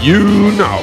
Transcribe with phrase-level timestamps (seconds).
[0.00, 0.78] You know.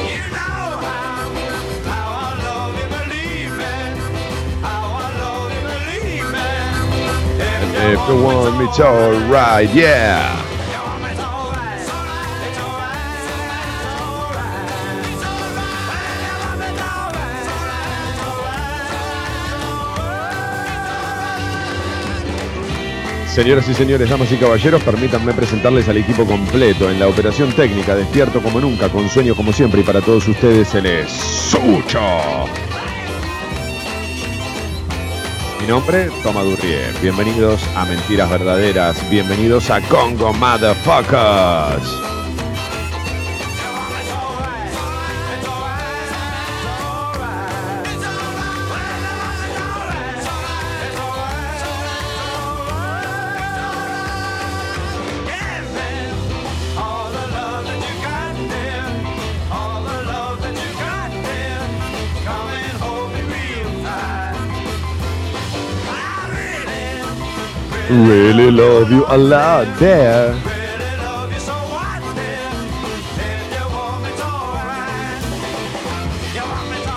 [7.78, 10.45] If you want me to alright, yeah.
[23.36, 27.94] Señoras y señores, damas y caballeros, permítanme presentarles al equipo completo en la operación técnica,
[27.94, 32.00] despierto como nunca, con sueño como siempre y para todos ustedes él es Sucho.
[35.60, 36.94] Mi nombre, Toma Durrié.
[37.02, 42.05] Bienvenidos a Mentiras Verdaderas, bienvenidos a Congo Motherfuckers.
[68.56, 70.34] Love you a lot there.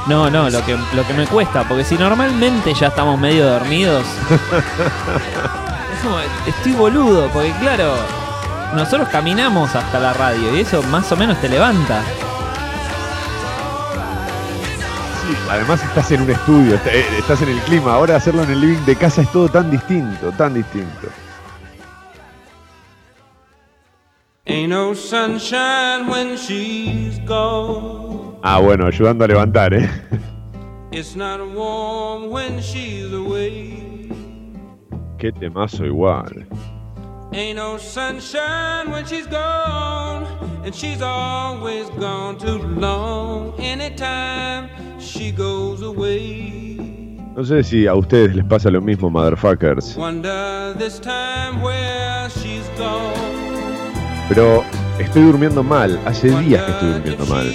[0.06, 4.04] No, no, lo que, lo que me cuesta, porque si normalmente ya estamos medio dormidos,
[5.94, 7.92] es como, estoy boludo, porque claro,
[8.74, 12.00] nosotros caminamos hasta la radio y eso más o menos te levanta.
[15.26, 17.92] Sí, además estás en un estudio, est- eh, estás en el clima.
[17.92, 21.08] Ahora hacerlo en el living de casa es todo tan distinto, tan distinto.
[24.88, 28.38] No sunshine when she's gone.
[28.42, 29.86] Ah, bueno, ayudando a levantar, ¿eh?
[30.90, 34.08] It's not warm when she's away.
[35.18, 36.46] Qué temazo igual.
[37.34, 40.24] Ain't no sunshine when she's gone.
[40.64, 43.60] And she's always gone too long.
[43.60, 47.18] Anytime she goes away.
[47.36, 49.96] No sé si a ustedes les pasa lo mismo, motherfuckers.
[49.96, 53.27] Wonder this time where she's gone.
[54.28, 54.64] Pero
[54.98, 55.98] estoy durmiendo mal.
[56.04, 57.54] Hace días que estoy durmiendo mal.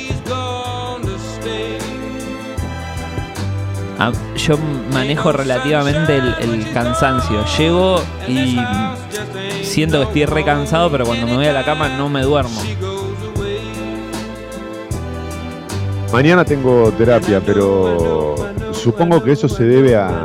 [4.00, 4.58] Ah, yo
[4.92, 7.46] manejo relativamente el, el cansancio.
[7.58, 8.58] Llego y
[9.64, 12.62] siento que estoy re cansado, pero cuando me voy a la cama no me duermo.
[16.12, 18.36] Mañana tengo terapia, pero
[18.72, 20.22] supongo que eso se debe a,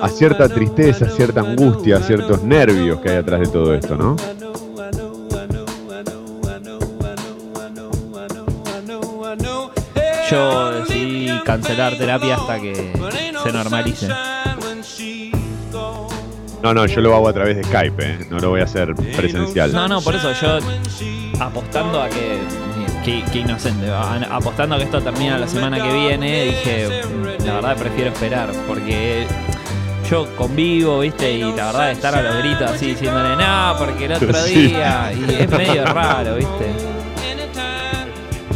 [0.00, 4.14] a cierta tristeza, cierta angustia, ciertos nervios que hay atrás de todo esto, ¿no?
[10.30, 12.92] Yo decidí cancelar terapia hasta que
[13.42, 14.08] se normalice.
[16.62, 18.26] No, no, yo lo hago a través de Skype, ¿eh?
[18.30, 19.72] no lo voy a hacer presencial.
[19.72, 20.58] No, no, por eso yo
[21.40, 22.38] apostando a que.
[23.04, 23.86] Qué, qué inocente,
[24.28, 28.50] apostando a que esto termina la semana que viene, dije, "Mm, la verdad prefiero esperar,
[28.66, 29.28] porque
[30.10, 34.12] yo convivo, viste, y la verdad estar a los gritos así diciéndole, no, porque el
[34.12, 34.54] otro Sí.
[34.70, 36.74] día, y es medio raro, viste.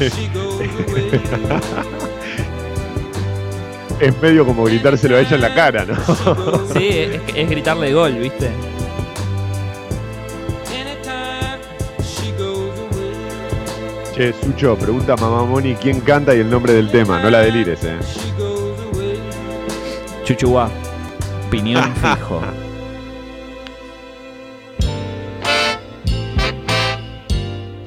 [4.01, 5.95] Es medio como gritárselo a ella en la cara, ¿no?
[6.73, 8.51] Sí, es, es gritarle gol, viste.
[14.15, 17.41] Che, Sucho, pregunta a Mamá Moni quién canta y el nombre del tema, no la
[17.41, 17.99] delires, ¿eh?
[20.25, 20.69] Chuchuá,
[21.47, 22.41] opinión fijo.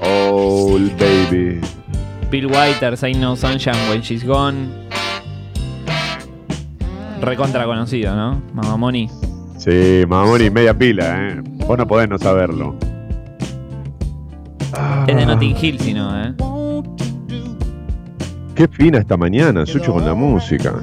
[0.02, 1.62] Oh, baby.
[2.34, 4.68] Bill Whiters, Ain't No Sunshine When She's Gone.
[7.22, 8.42] Recontra conocido, ¿no?
[8.56, 9.08] Mamá Moni.
[9.59, 11.41] Sí, Mamá Moni, media pila, ¿eh?
[11.44, 12.76] Vos no podés no saberlo.
[15.06, 16.34] Es de Notting Hill, si no, ¿eh?
[18.56, 20.74] Qué fina esta mañana, Sucho, con la música.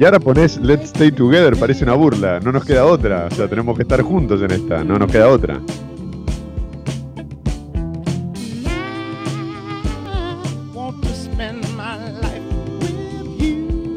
[0.00, 3.48] Y ahora pones Let's Stay Together, parece una burla, no nos queda otra, o sea,
[3.48, 5.60] tenemos que estar juntos en esta, no nos queda otra.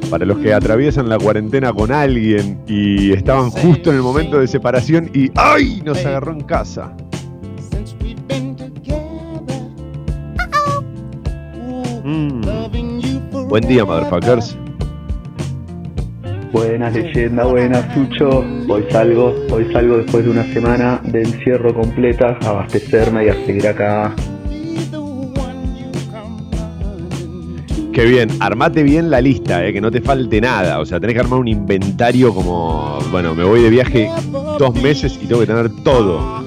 [0.10, 4.48] Para los que atraviesan la cuarentena con alguien y estaban justo en el momento de
[4.48, 5.84] separación y ¡ay!
[5.86, 6.96] nos agarró en casa.
[12.04, 12.42] Mm.
[13.48, 14.58] Buen día, motherfuckers.
[16.52, 18.44] Buenas leyendas, buenas Tucho.
[18.68, 23.46] Hoy salgo, hoy salgo después de una semana de encierro completa a abastecerme y a
[23.46, 24.14] seguir acá.
[27.94, 30.80] Qué bien, armate bien la lista, eh, que no te falte nada.
[30.80, 34.10] O sea, tenés que armar un inventario como, bueno, me voy de viaje
[34.60, 36.41] dos meses y tengo que tener todo.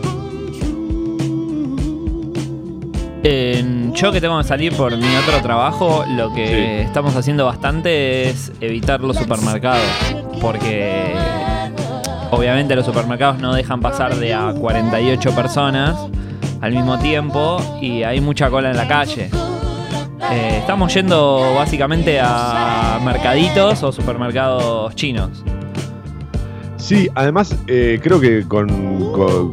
[3.26, 6.86] En- yo que tengo que salir por mi otro trabajo, lo que Sí.
[6.86, 9.80] estamos haciendo bastante es evitar los supermercados.
[10.42, 11.14] Porque
[12.30, 15.96] obviamente los supermercados no dejan pasar de a 48 personas
[16.60, 19.30] al mismo tiempo y hay mucha cola en la calle.
[20.30, 25.30] Eh, estamos yendo básicamente a mercaditos o supermercados chinos.
[26.84, 28.68] Sí, además eh, creo que con,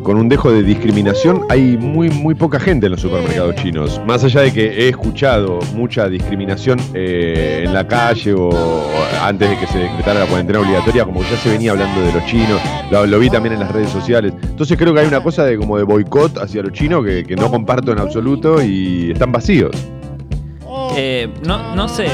[0.04, 4.02] con- un dejo de discriminación hay muy muy poca gente en los supermercados chinos.
[4.06, 8.50] Más allá de que he escuchado mucha discriminación eh, en la calle o
[9.24, 12.26] antes de que se decretara la cuarentena obligatoria, como ya se venía hablando de los
[12.26, 12.60] chinos,
[12.92, 14.34] lo, lo vi también en las redes sociales.
[14.44, 17.38] Entonces creo que hay una cosa de como de boicot hacia los chinos que, que
[17.38, 19.72] no comparto en absoluto y están vacíos.
[20.98, 22.08] Eh, no, no sé,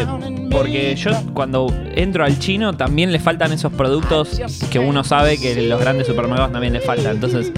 [0.52, 4.42] porque yo cuando entro al chino también le faltan esos productos
[4.72, 7.16] que uno sabe que los grandes supermercados también le faltan.
[7.16, 7.52] Entonces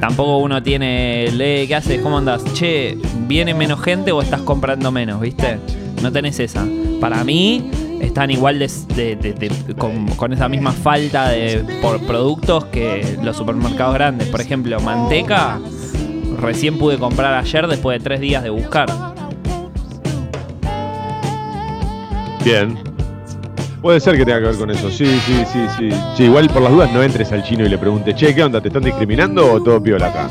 [0.00, 2.00] tampoco uno tiene, lee, ¿qué haces?
[2.02, 2.42] ¿Cómo andas?
[2.54, 5.20] Che, ¿viene menos gente o estás comprando menos?
[5.20, 5.58] ¿Viste?
[6.02, 6.66] No tenés esa.
[7.00, 12.00] Para mí están igual de, de- de- de- con, con esa misma falta de por
[12.04, 14.28] productos que los supermercados grandes.
[14.28, 15.60] Por ejemplo, manteca.
[16.40, 18.88] Recién pude comprar ayer después de tres días de buscar.
[22.44, 22.76] Bien.
[23.80, 24.90] Puede ser que tenga que ver con eso.
[24.90, 25.90] Sí, sí, sí, sí.
[26.16, 28.60] Sí, igual por las dudas no entres al chino y le preguntes, che, ¿qué onda?
[28.60, 30.28] ¿Te están discriminando o todo piola acá?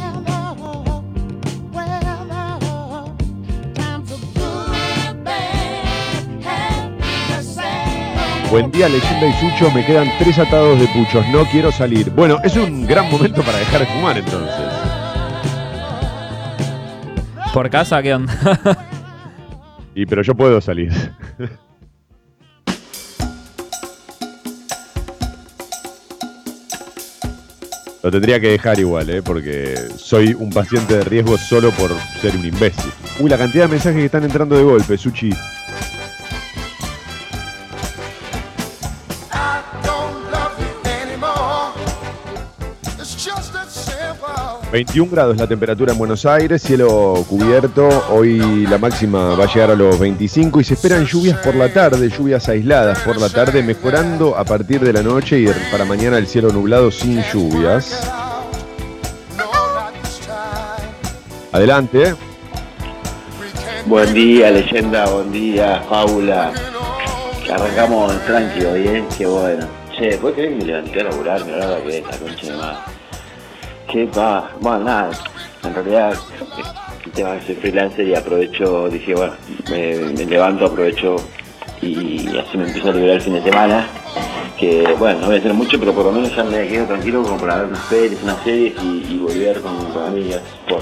[8.49, 9.71] Buen día, leyenda y Sucho.
[9.71, 11.25] Me quedan tres atados de puchos.
[11.29, 12.09] No quiero salir.
[12.11, 14.65] Bueno, es un gran momento para dejar de fumar entonces.
[17.53, 18.33] ¿Por casa qué onda?
[19.93, 20.91] Y pero yo puedo salir.
[28.03, 29.21] Lo tendría que dejar igual, ¿eh?
[29.21, 32.91] porque soy un paciente de riesgo solo por ser un imbécil.
[33.19, 35.29] Uy, la cantidad de mensajes que están entrando de golpe, Suchi.
[44.71, 47.89] 21 grados la temperatura en Buenos Aires, cielo cubierto.
[48.09, 51.73] Hoy la máxima va a llegar a los 25 y se esperan lluvias por la
[51.73, 56.17] tarde, lluvias aisladas por la tarde, mejorando a partir de la noche y para mañana
[56.17, 58.09] el cielo nublado sin lluvias.
[61.51, 62.03] Adelante.
[62.03, 62.15] ¿eh?
[63.87, 66.31] Buen día, leyenda, buen día, on.
[67.51, 69.03] Arrancamos tranqui hoy, ¿eh?
[69.17, 69.67] Qué bueno.
[69.97, 71.45] Che, ¿vos crees que me levanté a laburar?
[71.45, 73.00] Me hora que la concha de más.
[73.87, 74.51] Qué pa.
[74.59, 75.11] Bueno, nada.
[75.63, 76.13] En realidad,
[77.05, 79.33] el tema que soy freelancer y aprovecho, dije, bueno,
[79.69, 81.17] me, levanto, aprovecho
[81.81, 83.87] y así me empiezo a liberar el fin de semana.
[84.59, 87.23] Que, bueno, no voy a hacer mucho, pero por lo menos ya me quedo tranquilo
[87.23, 90.81] como para ver unas pelis, unas series y, volver con, con amigas por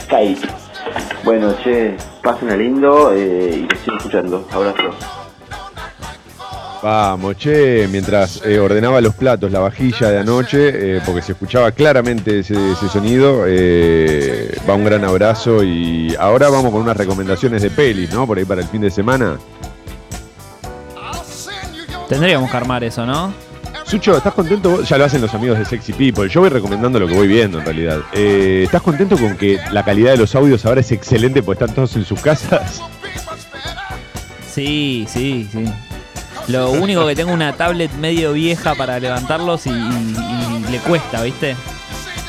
[0.00, 0.48] Skype.
[1.24, 4.46] Bueno, che, pasen lindo eh, y te sigo escuchando.
[4.52, 5.19] Abrazo.
[6.82, 11.72] Vamos, che, mientras eh, ordenaba los platos, la vajilla de anoche, eh, porque se escuchaba
[11.72, 17.60] claramente ese, ese sonido, eh, va un gran abrazo y ahora vamos con unas recomendaciones
[17.60, 18.26] de pelis, ¿no?
[18.26, 19.36] Por ahí para el fin de semana.
[22.08, 23.34] Tendríamos que armar eso, ¿no?
[23.84, 24.82] Sucho, ¿estás contento?
[24.82, 26.30] Ya lo hacen los amigos de Sexy People.
[26.30, 27.98] Yo voy recomendando lo que voy viendo en realidad.
[28.14, 31.94] ¿Estás contento con que la calidad de los audios ahora es excelente porque están todos
[31.96, 32.80] en sus casas?
[34.48, 35.64] Sí, sí, sí.
[36.50, 41.22] Lo único que tengo una tablet medio vieja para levantarlos y, y- y le cuesta,
[41.22, 41.56] ¿viste?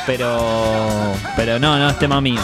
[0.06, 0.40] Pero.
[1.36, 2.42] Pero no, no es tema mío.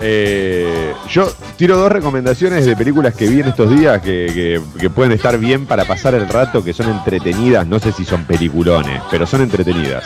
[0.00, 4.90] Eh, yo tiro dos recomendaciones de películas que vi en estos días que, que- que
[4.90, 7.66] pueden estar bien para pasar el rato, que son entretenidas.
[7.66, 10.04] No sé si son peliculones, pero son entretenidas.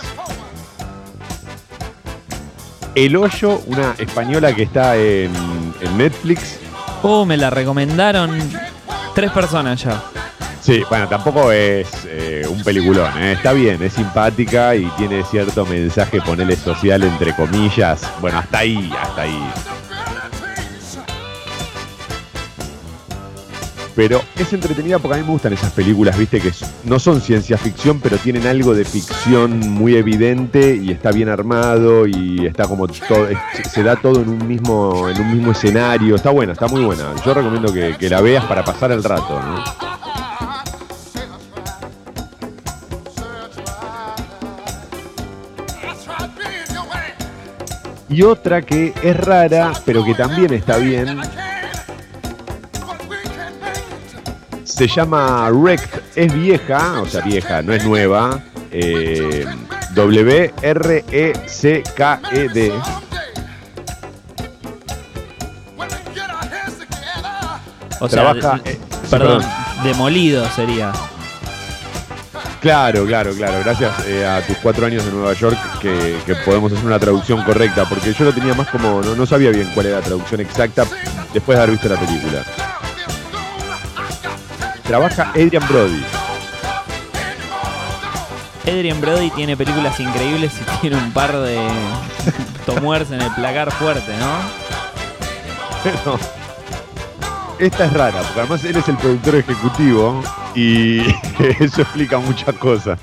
[2.94, 5.30] El Hoyo, una española que está en,
[5.80, 6.58] en Netflix.
[7.02, 8.38] Oh, me la recomendaron
[9.14, 10.02] tres personas ya.
[10.62, 13.32] Sí, bueno, tampoco es eh, un peliculón, ¿eh?
[13.32, 18.08] está bien, es simpática y tiene cierto mensaje, ponele social entre comillas.
[18.20, 19.50] Bueno, hasta ahí, hasta ahí.
[23.96, 26.52] Pero es entretenida porque a mí me gustan esas películas, viste, que
[26.84, 32.06] no son ciencia ficción, pero tienen algo de ficción muy evidente y está bien armado
[32.06, 33.26] y está como todo,
[33.68, 36.14] se da todo en un mismo, en un mismo escenario.
[36.14, 37.12] Está buena, está muy buena.
[37.26, 40.11] Yo recomiendo que, que la veas para pasar el rato, ¿no?
[48.12, 51.18] Y otra que es rara, pero que también está bien,
[54.64, 58.40] Se llama Wrecked, es vieja, o sea, vieja, no es nueva.
[58.74, 59.44] eh,
[59.94, 62.72] W-R-E-C-K-E-D.
[68.00, 68.58] O sea, Trabaja.
[68.62, 69.42] de- eh, perdón,
[69.84, 70.92] demolido sería.
[72.62, 73.58] Claro, claro, claro.
[73.64, 77.42] Gracias eh, a tus cuatro años de Nueva York que, que podemos hacer una traducción
[77.42, 80.40] correcta, porque yo lo tenía más como, no, no sabía bien cuál era la traducción
[80.40, 80.86] exacta
[81.34, 82.44] después de haber visto la película.
[84.84, 86.04] Trabaja Adrian Brody.
[88.62, 91.58] Adrian Brody tiene películas increíbles y tiene un par de
[92.64, 94.38] tomuers en el placar fuerte, ¿no?
[95.82, 96.18] Pero
[97.62, 100.20] esta es rara, porque además él es el productor ejecutivo
[100.52, 100.98] y
[101.60, 102.98] eso explica muchas cosas.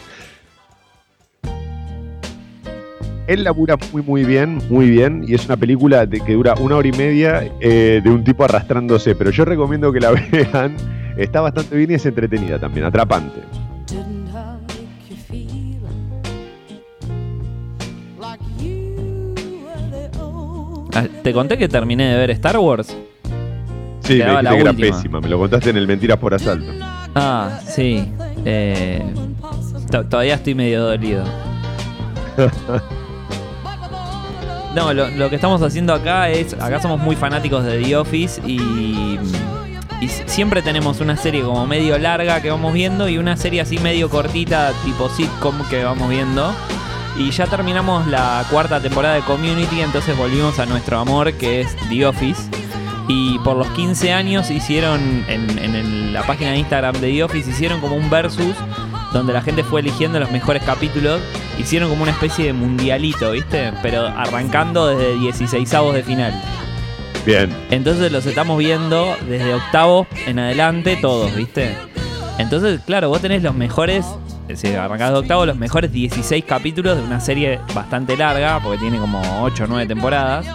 [3.28, 6.76] Él labura muy muy bien, muy bien, y es una película de, que dura una
[6.76, 10.76] hora y media eh, de un tipo arrastrándose, pero yo recomiendo que la vean,
[11.16, 13.40] está bastante bien y es entretenida también, atrapante.
[20.94, 22.94] Ah, Te conté que terminé de ver Star Wars.
[24.14, 24.96] Sí, me dijiste la que era última.
[24.98, 26.72] pésima, me lo contaste en el Mentiras por Asalto.
[27.16, 28.12] Ah, sí.
[28.46, 29.02] Eh,
[29.92, 31.24] to- todavía estoy medio dolido.
[34.76, 38.40] No, lo, lo que estamos haciendo acá es, acá somos muy fanáticos de The Office
[38.46, 39.18] y,
[40.00, 43.80] y siempre tenemos una serie como medio larga que vamos viendo y una serie así
[43.80, 46.54] medio cortita, tipo sitcom que vamos viendo.
[47.18, 51.76] Y ya terminamos la cuarta temporada de Community, entonces volvimos a nuestro amor que es
[51.90, 52.44] The Office.
[53.10, 57.24] Y por los 15 años hicieron en, en el- la página de Instagram de The
[57.24, 58.56] Office, hicieron como un versus
[59.12, 61.20] donde la gente fue eligiendo los mejores capítulos.
[61.58, 63.74] Hicieron como una especie de mundialito, ¿viste?
[63.82, 66.40] Pero arrancando desde 16 de final.
[67.26, 71.76] Bien, Entonces los estamos viendo desde octavos en adelante todos, ¿viste?
[72.38, 74.06] Entonces, claro, vos tenés los mejores,
[74.48, 78.78] es decir, arrancás de octavo, los mejores 16 capítulos de una serie bastante larga, porque
[78.80, 80.46] tiene como 8 o 9 temporadas.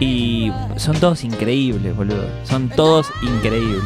[0.00, 2.24] Y son todos increíbles, boludo.
[2.44, 3.82] Son todos increíbles.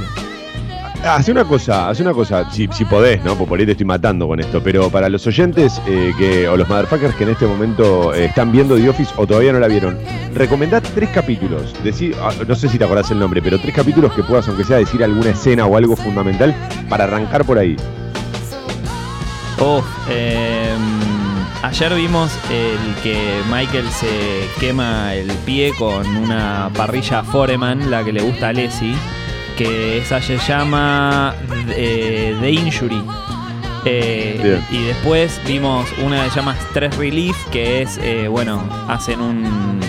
[1.04, 3.34] Hace una cosa, hace una cosa, si, si podés, ¿no?
[3.36, 6.56] Porque por ahí te estoy matando con esto, pero para los oyentes eh, que, o
[6.56, 9.68] los motherfuckers que en este momento eh, están viendo The Office o todavía no la
[9.68, 9.96] vieron,
[10.34, 11.74] recomendad tres capítulos.
[11.84, 14.64] Decí- ah, no sé si te acordás el nombre, pero tres capítulos que puedas, aunque
[14.64, 16.56] sea, decir alguna escena o algo fundamental
[16.88, 17.76] para arrancar por ahí.
[19.60, 20.74] Uf, eh,
[21.62, 28.12] ayer vimos el que Michael se quema el pie con una parrilla Foreman, la que
[28.12, 28.94] le gusta a Leslie,
[29.56, 31.34] que esa se llama
[31.70, 33.02] eh, The Injury.
[33.84, 39.20] Eh, y después vimos una que se llama Stress Relief, que es, eh, bueno, hacen
[39.20, 39.80] un,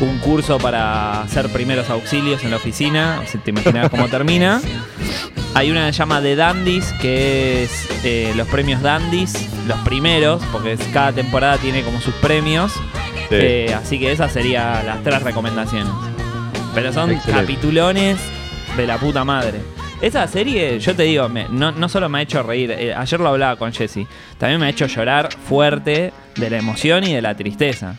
[0.00, 4.60] un curso para hacer primeros auxilios en la oficina, o sea, te imaginas cómo termina.
[5.54, 10.42] Hay una que se llama The Dandies, que es eh, los premios Dandies, los primeros,
[10.50, 12.72] porque cada temporada tiene como sus premios.
[12.72, 12.80] Sí.
[13.38, 15.92] Eh, así que esas serían las tres recomendaciones.
[16.74, 17.40] Pero son Excelente.
[17.42, 18.18] capitulones
[18.76, 19.60] de la puta madre.
[20.00, 23.20] Esa serie, yo te digo, me- no, no solo me ha hecho reír, eh, ayer
[23.20, 24.06] lo hablaba con Jesse,
[24.38, 27.96] también me ha hecho llorar fuerte de la emoción y de la tristeza.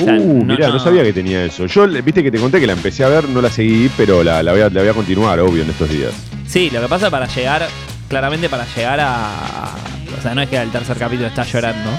[0.00, 0.80] O sea, uh, no- mirá, no, no.
[0.80, 1.66] sabía que tenía eso.
[1.66, 4.42] Yo, viste que te conté que la empecé a ver, no la seguí, pero la,
[4.42, 6.12] la voy, a, la voy a continuar, obvio, en estos días.
[6.46, 7.66] Sí, lo que pasa para llegar,
[8.08, 9.74] claramente para llegar a...
[10.18, 11.90] O sea, no es que al tercer capítulo estás llorando.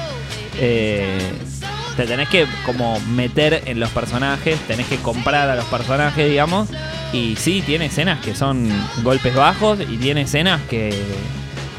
[0.60, 1.32] eh,
[1.96, 6.70] te tenés que como meter en los personajes, tenés que comprar a los personajes, digamos.
[7.12, 8.68] Y sí, tiene escenas que son
[9.04, 10.92] golpes bajos y tiene escenas que,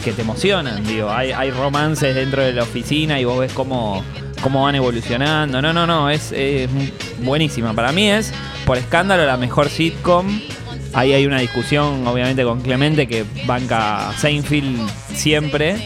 [0.04, 0.85] que te emocionan.
[0.85, 4.04] Digo, hay, hay romances dentro de la oficina y vos ves cómo,
[4.40, 5.61] cómo van evolucionando.
[5.61, 6.68] No, no, no, es, es
[7.18, 7.73] buenísima.
[7.73, 8.33] Para mí es,
[8.66, 10.40] por escándalo, la mejor sitcom.
[10.94, 15.76] Ahí hay una discusión, obviamente, con Clemente que banca Seinfeld siempre.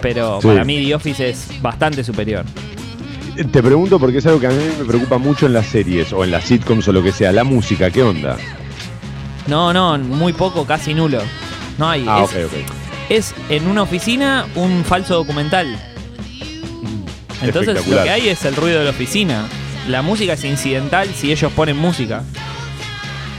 [0.00, 0.48] Pero Sí.
[0.48, 2.44] para mí The Office es bastante superior.
[3.50, 6.22] Te pregunto porque es algo que a mí me preocupa mucho en las series o
[6.22, 7.32] en las sitcoms o lo que sea.
[7.32, 8.36] La música, ¿qué onda?
[9.48, 11.20] No, no, muy poco, casi nulo.
[11.78, 12.04] No hay.
[12.08, 12.24] Ah,
[13.08, 15.76] es, en una oficina un falso documental.
[17.42, 19.46] Entonces lo que hay es el ruido de la oficina.
[19.88, 22.22] La música es incidental si ellos ponen música.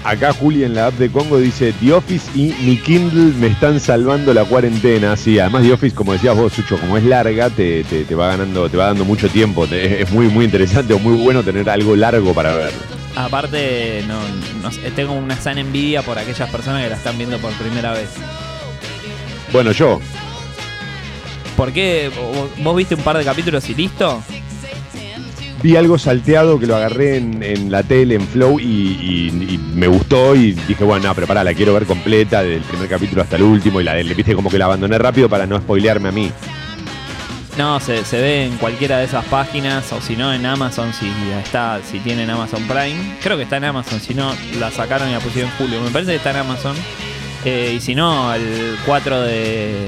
[0.06, 3.80] Acá Juli en la app de Congo dice The Office y mi Kindle me están
[3.80, 5.18] salvando la cuarentena.
[5.18, 8.28] Sí, además The Office, como decías vos, Sucho, como es larga, te, te- te va
[8.28, 9.66] ganando, te va dando mucho tiempo.
[9.66, 12.72] Te- es muy, muy interesante o muy bueno tener algo largo para ver.
[13.16, 14.20] Aparte, no,
[14.62, 17.94] no sé, tengo una sana envidia por aquellas personas que la están viendo por primera
[17.94, 18.10] vez.
[19.52, 20.00] Bueno, yo,
[21.58, 22.12] ¿Por qué?
[22.16, 24.22] ¿Vos- ¿Vos viste un par de capítulos y listo?
[25.66, 30.52] Vi algo salteado que lo agarré en, la tele, en Flow, y me gustó y
[30.52, 33.82] dije, bueno, no, pero pará, la quiero ver completa, del primer capítulo hasta el último,
[33.82, 36.32] y la le viste como que la abandoné rápido para no spoilearme a mí.
[37.58, 41.12] No, se, se ve en cualquiera de esas páginas o si no en Amazon si
[41.44, 43.18] está, si tienen Amazon Prime.
[43.24, 45.82] Creo que está en Amazon, si no la sacaron y la pusieron en julio.
[45.82, 46.76] Me parece que está en Amazon.
[47.44, 49.88] Eh, y si no, el 4 de,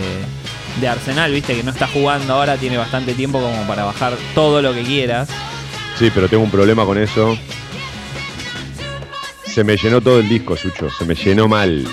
[0.81, 4.61] de Arsenal, viste que no está jugando ahora, tiene bastante tiempo como para bajar todo
[4.63, 5.29] lo que quieras.
[5.97, 7.37] Sí, pero tengo un problema con eso.
[9.45, 11.87] Se me llenó todo el disco, Sucho, se me llenó mal.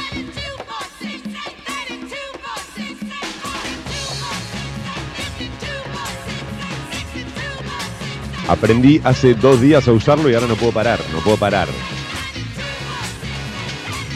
[8.48, 11.66] Aprendí hace dos días a usarlo y ahora no puedo parar, no puedo parar.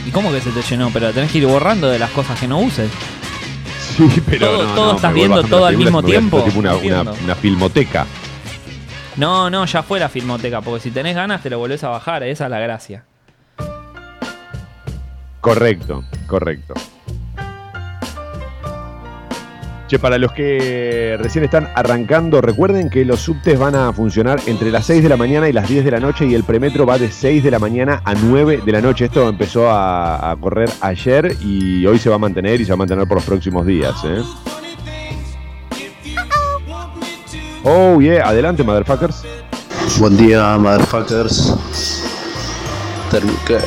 [0.06, 0.90] ¿Y cómo que se te llenó?
[0.92, 2.90] Pero tenés que ir borrando de las cosas que no uses.
[3.96, 6.42] Sí, pero Todo- no, todo no, estás viendo todo al mismo tiempo.
[6.44, 7.16] tipo una, una- Entiendo.
[7.24, 8.06] una filmoteca.
[9.18, 12.22] No, no, ya fue la filmoteca, porque si tenés ganas te lo volvés a bajar,
[12.22, 13.04] esa es la gracia.
[15.40, 16.74] Correcto, correcto.
[19.88, 24.70] Che, para los que recién están arrancando, recuerden que los subtes van a funcionar entre
[24.70, 26.98] las 6 de la mañana y las 10 de la noche y el premetro va
[26.98, 29.06] de 6 de la mañana a 9 de la noche.
[29.06, 32.74] Esto empezó a, a correr ayer y hoy se va a mantener y se va
[32.74, 33.94] a mantener por los próximos días.
[34.04, 34.22] ¿eh?
[37.64, 39.24] Oh, yeah, adelante, motherfuckers.
[39.98, 41.54] Buen día, motherfuckers.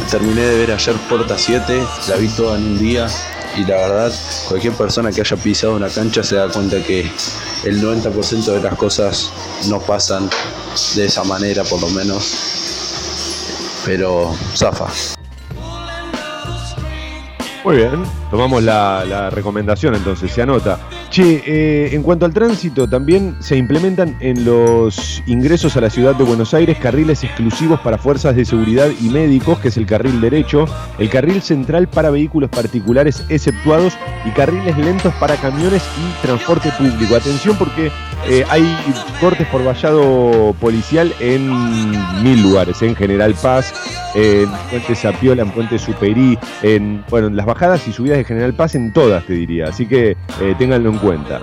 [0.10, 3.08] Terminé de ver ayer Porta 7, la vi toda en un día
[3.58, 4.14] y la verdad,
[4.48, 7.02] cualquier persona que haya pisado una cancha se da cuenta que
[7.66, 9.32] el 90% de las cosas
[9.68, 10.30] no pasan
[10.96, 13.82] de esa manera, por lo menos.
[13.86, 14.88] Pero zafa.
[17.66, 20.80] Muy bien, tomamos la, la recomendación entonces, se anota.
[21.12, 26.16] Che, eh, en cuanto al tránsito, también se implementan en los ingresos a la ciudad
[26.16, 30.22] de Buenos Aires carriles exclusivos para fuerzas de seguridad y médicos, que es el carril
[30.22, 30.64] derecho,
[31.00, 37.14] el carril central para vehículos particulares exceptuados y carriles lentos para camiones y transporte público.
[37.14, 37.92] Atención porque
[38.30, 38.64] eh, hay
[39.20, 41.92] cortes por vallado policial en
[42.24, 43.74] mil lugares, en General Paz,
[44.16, 48.54] en Puente Sapiola, en Puente Superí, en, bueno, en las bajadas y subidas de General
[48.54, 49.66] Paz, en todas te diría.
[49.68, 51.42] Así que eh, ténganlo en cuenta.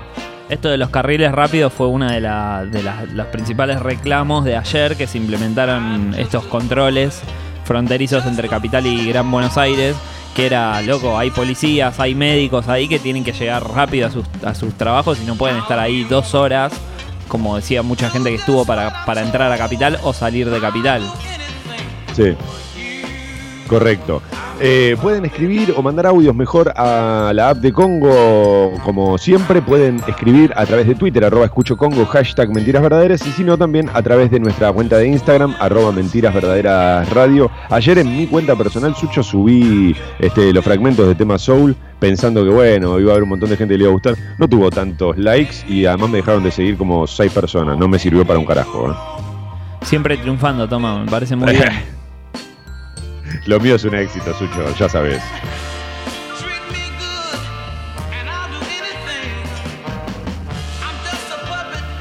[0.49, 4.57] Esto de los carriles rápidos fue uno de, la- de las- los principales reclamos de
[4.57, 7.21] ayer que se implementaron estos controles
[7.65, 9.95] fronterizos entre Capital y Gran Buenos Aires.
[10.35, 14.25] Que era, loco, hay policías, hay médicos ahí que tienen que llegar rápido a sus,
[14.45, 16.73] a sus trabajos y no pueden estar ahí dos horas,
[17.27, 21.03] como decía mucha gente que estuvo para, para entrar a Capital o salir de Capital.
[22.15, 22.35] Sí.
[23.69, 24.23] Correcto.
[24.61, 29.63] Eh, pueden escribir o mandar audios mejor a la app de Congo, como siempre.
[29.63, 33.57] Pueden escribir a través de Twitter, arroba escucho Congo, hashtag mentiras verdaderas, y si no,
[33.57, 37.51] también a través de nuestra cuenta de Instagram, arroba mentiras verdaderas radio.
[37.71, 42.51] Ayer en mi cuenta personal, Sucho, subí este, los fragmentos de tema Soul, pensando que
[42.51, 44.17] bueno, iba a haber un montón de gente que le iba a gustar.
[44.39, 47.79] No tuvo tantos likes y además me dejaron de seguir como seis personas.
[47.79, 48.91] No me sirvió para un carajo.
[48.91, 48.95] ¿eh?
[49.83, 51.98] Siempre triunfando, toma, me parece muy bien.
[53.47, 55.23] Lo mío es un éxito, Sucho, ya sabes.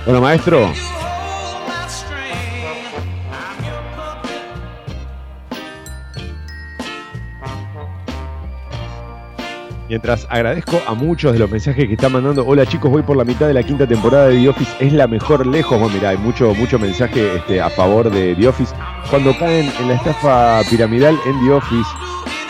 [0.08, 0.97] Treat me
[9.88, 12.46] mientras agradezco a muchos de los mensajes que están mandando.
[12.46, 14.72] Hola chicos, voy por la mitad de la quinta temporada de The Office.
[14.80, 15.80] Es la mejor lejos.
[15.80, 18.74] Bueno, mirá, hay mucho, mucho mensaje este, a favor de The Office.
[19.10, 21.90] Cuando caen en la estafa piramidal en The Office,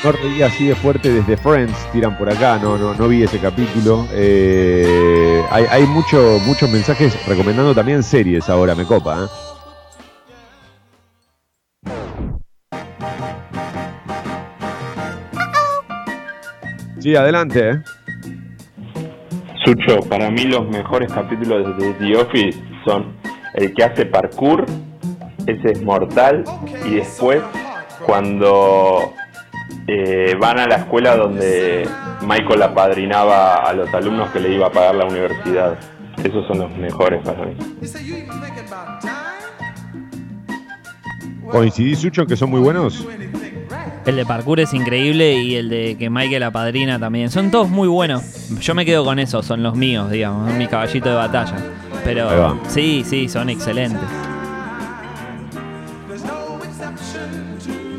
[0.04, 3.40] no reía así de fuerte desde Friends, tiran por acá, no, no, no vi ese
[3.40, 4.08] capítulo.
[4.12, 9.24] Eh, hay hay mucho, muchos mensajes recomendando también series ahora, me copa.
[9.24, 9.47] ¿eh?
[17.00, 17.70] Sí, adelante.
[17.70, 17.82] ¿eh?
[19.66, 23.14] Sucho, para mí los mejores capítulos de The Office son
[23.54, 24.66] el que hace parkour,
[25.46, 26.44] ese es mortal,
[26.86, 27.42] y después
[28.06, 29.14] cuando
[29.88, 31.88] eh, van a la escuela donde
[32.26, 35.78] Michael apadrinaba a los alumnos que le iba a pagar la universidad.
[36.24, 37.56] Esos son los mejores para mí.
[41.50, 43.06] ¿Coincidís, Sucho, que son muy buenos?
[44.08, 47.30] El de parkour es increíble y el de que Michael apadrina también.
[47.30, 48.24] Son todos muy buenos.
[48.62, 51.58] Yo me quedo con esos, son los míos, digamos, son mis caballitos de batalla.
[52.06, 54.00] Pero sí, sí, son excelentes.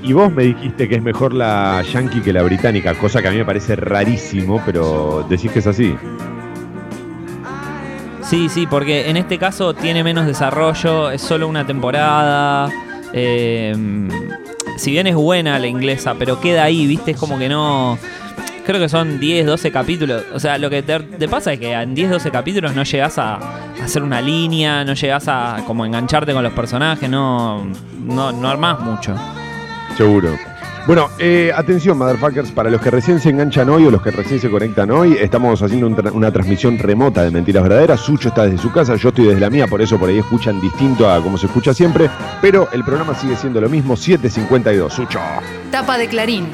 [0.03, 3.31] Y vos me dijiste que es mejor la yankee que la británica, cosa que a
[3.31, 5.95] mí me parece rarísimo, pero decís que es así.
[8.23, 12.71] Sí, sí, porque en este caso tiene menos desarrollo, es solo una temporada.
[13.13, 13.77] eh,
[14.79, 17.13] si bien es buena la inglesa, pero queda ahí, ¿viste?
[17.13, 17.99] Es como que no.
[18.65, 20.25] Creo que son 10, 12 capítulos.
[20.35, 23.37] O sea, lo que te, pasa es que en 10, 12 capítulos no llegas a,
[23.37, 27.65] a hacer una línea, no llegas a como engancharte con los personajes, no,
[28.05, 29.15] no, no armás mucho.
[29.97, 30.37] Seguro.
[30.89, 34.41] Bueno, eh, atención, motherfuckers, para los que recién se enganchan hoy o los que recién
[34.41, 38.01] se conectan hoy, estamos haciendo un tra- una transmisión remota de Mentiras Verdaderas.
[38.01, 40.59] Sucho está desde su casa, yo estoy desde la mía, por eso por ahí escuchan
[40.63, 42.09] distinto a como se escucha siempre,
[42.41, 44.89] pero el programa sigue siendo lo mismo, 7.52.
[44.91, 45.21] Sucho.
[45.71, 46.47] Tapa de Clarín.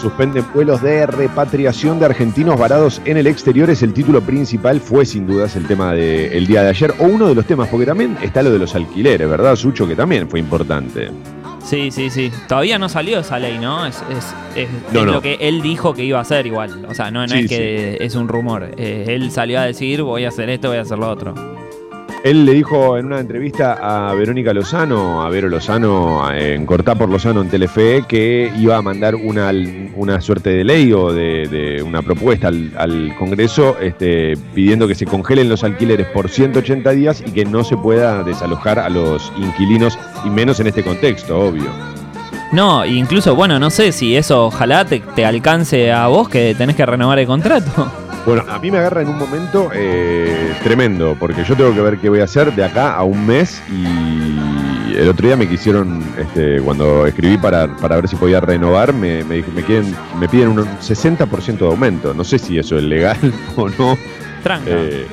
[0.00, 3.68] Suspenden vuelos de repatriación de argentinos varados en el exterior.
[3.68, 7.28] Es el título principal, fue sin dudas el tema del día de ayer, o uno
[7.28, 9.86] de los temas, porque también está lo de los alquileres, ¿verdad, Sucho?
[9.86, 11.10] Que también fue importante.
[11.66, 12.30] Sí, sí, sí.
[12.48, 13.84] Todavía no salió esa ley, ¿no?
[13.86, 15.12] Es, es- es- No, es no.
[15.14, 16.86] lo que él dijo que iba a hacer igual.
[16.88, 18.70] O sea, no, no Sí, es que es un rumor.
[18.76, 21.55] Eh, él salió a decir, voy a hacer esto, voy a hacer lo otro.
[22.26, 27.08] Él le dijo en una entrevista a Verónica Lozano, a Vero Lozano, en Cortá por
[27.08, 29.52] Lozano en Telefe, que iba a mandar una,
[29.94, 35.06] una suerte de ley o de, una propuesta al, al Congreso este, pidiendo que se
[35.06, 39.96] congelen los alquileres por 180 días y que no se pueda desalojar a los inquilinos,
[40.24, 41.70] y menos en este contexto, obvio.
[42.50, 46.74] No, incluso, bueno, no sé si eso ojalá te, te alcance a vos que tenés
[46.74, 48.05] que renovar el contrato.
[48.26, 51.98] Bueno, a mí me agarra en un momento eh, tremendo, porque yo tengo que ver
[51.98, 56.02] qué voy a hacer de acá a un mes y el otro día me quisieron,
[56.18, 60.48] este, cuando escribí para, para ver si podía renovar, me, me, me quieren- me piden
[60.48, 62.14] un 60% de aumento.
[62.14, 63.16] No sé si eso es legal
[63.56, 63.96] o no.
[64.42, 64.70] Tranca.
[64.70, 65.06] Eh,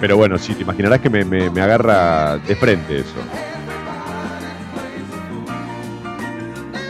[0.00, 3.14] pero bueno, sí, te imaginarás que me, me- me agarra de frente eso.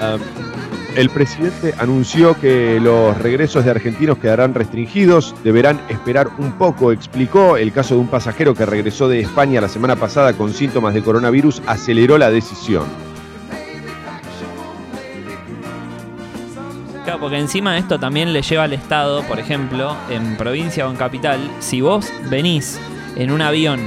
[0.00, 0.16] Ah,
[0.96, 7.56] el presidente anunció que los regresos de argentinos quedarán restringidos, deberán esperar un poco, explicó.
[7.56, 11.02] El caso de un pasajero que regresó de España la semana pasada con síntomas de
[11.02, 12.84] coronavirus aceleró la decisión.
[17.04, 20.96] Claro, porque encima esto también le lleva al Estado, por ejemplo, en provincia o en
[20.96, 22.78] capital, si vos venís
[23.16, 23.80] en un avión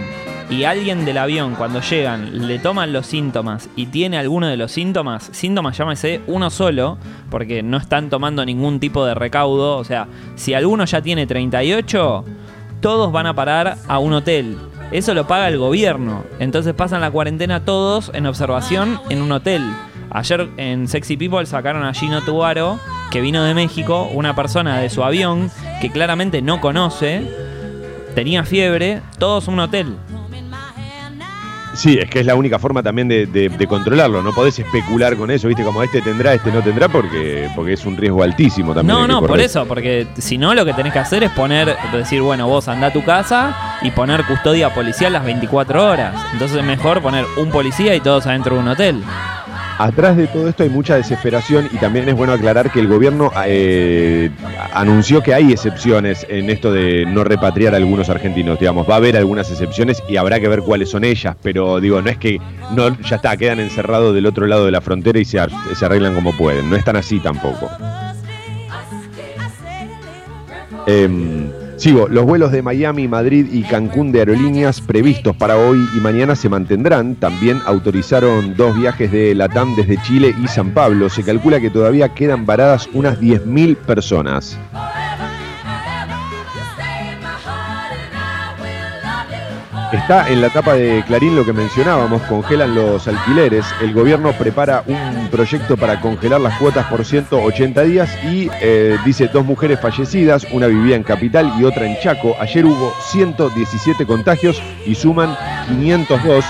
[0.49, 4.71] y alguien del avión cuando llegan le toman los síntomas y tiene alguno de los
[4.71, 6.97] síntomas, síntomas llámese uno solo,
[7.29, 12.25] porque no están tomando ningún tipo de recaudo, o sea, si alguno ya tiene 38,
[12.79, 14.57] todos van a parar a un hotel.
[14.91, 16.23] Eso lo paga el gobierno.
[16.39, 19.63] Entonces pasan la cuarentena todos en observación en un hotel.
[20.11, 22.79] Ayer en Sexy People sacaron a Gino Tubaro,
[23.09, 25.49] que vino de México, una persona de su avión
[25.81, 27.23] que claramente no conoce,
[28.13, 29.95] tenía fiebre, todos un hotel.
[31.75, 34.21] Sí, es que es la única forma también de, de- de controlarlo.
[34.21, 35.63] No podés especular con eso, ¿viste?
[35.63, 38.97] Como este tendrá, este no tendrá, porque, porque es un riesgo altísimo también.
[38.97, 42.21] No, no, por eso, porque si no lo que tenés que hacer es poner, decir,
[42.21, 46.15] bueno, vos andá a tu casa y poner custodia policial las 24 horas.
[46.33, 49.03] Entonces es mejor poner un policía y todos adentro de un hotel.
[49.77, 53.31] Atrás de todo esto hay mucha desesperación y también es bueno aclarar que el gobierno
[53.45, 54.31] eh,
[54.73, 58.57] anunció que hay excepciones en esto de no repatriar a algunos argentinos.
[58.57, 62.01] Digamos, va a haber algunas excepciones y habrá que ver cuáles son ellas, pero digo,
[62.01, 62.39] no es que
[62.71, 65.39] no ya está, quedan encerrados del otro lado de la frontera y se,
[65.75, 66.69] se arreglan como pueden.
[66.69, 67.69] No es tan así tampoco.
[70.87, 75.99] Em, sigo, los vuelos de Miami, Madrid y Cancún de aerolíneas previstos para hoy y
[75.99, 77.15] mañana se mantendrán.
[77.15, 81.09] También autorizaron dos viajes de Latam desde Chile y San Pablo.
[81.09, 84.57] Se calcula que todavía quedan varadas unas 10.000 personas.
[89.91, 93.65] Está en la tapa de Clarín lo que mencionábamos, congelan los alquileres.
[93.81, 99.29] El gobierno prepara un proyecto para congelar las cuotas por 180 días y eh, dice
[99.31, 102.35] dos mujeres fallecidas, una vivía en Capital y otra en Chaco.
[102.39, 106.45] Ayer hubo 117 contagios y suman 502.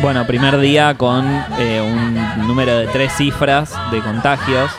[0.00, 1.24] Bueno, primer día con
[1.58, 4.70] eh, un número de tres cifras de contagios.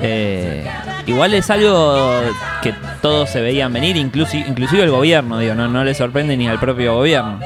[0.00, 0.64] Eh,
[1.06, 2.20] igual es algo
[2.62, 6.46] que todos se veían venir, inclusi- inclusive el gobierno, digo, no, no le sorprende ni
[6.48, 7.40] al propio gobierno.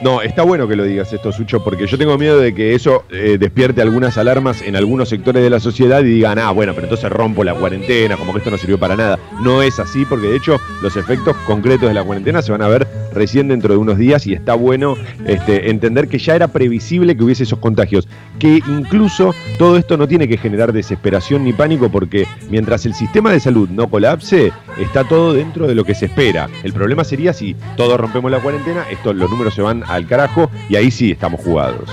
[0.00, 3.04] No, está bueno que lo digas esto, Sucho, porque yo tengo miedo de que eso
[3.10, 6.86] eh, despierte algunas alarmas en algunos sectores de la sociedad y digan, ah, bueno, pero
[6.86, 9.18] entonces rompo la cuarentena, como que esto no sirvió para nada.
[9.42, 12.68] No es así, porque de hecho los efectos concretos de la cuarentena se van a
[12.68, 14.94] ver recién dentro de unos días y está bueno
[15.26, 18.06] este, entender que ya era previsible que hubiese esos contagios.
[18.38, 23.32] Que incluso todo esto no tiene que generar desesperación ni pánico, porque mientras el sistema
[23.32, 26.48] de salud no colapse, está todo dentro de lo que se espera.
[26.62, 30.50] El problema sería si todos rompemos la cuarentena, esto, los números se van al carajo
[30.68, 31.88] y ahí sí estamos jugados.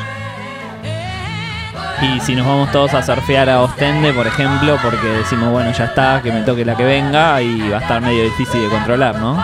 [2.02, 5.86] Y si nos vamos todos a surfear a Ostende, por ejemplo, porque decimos, bueno, ya
[5.86, 9.18] está, que me toque la que venga y va a estar medio difícil de controlar,
[9.18, 9.42] ¿no?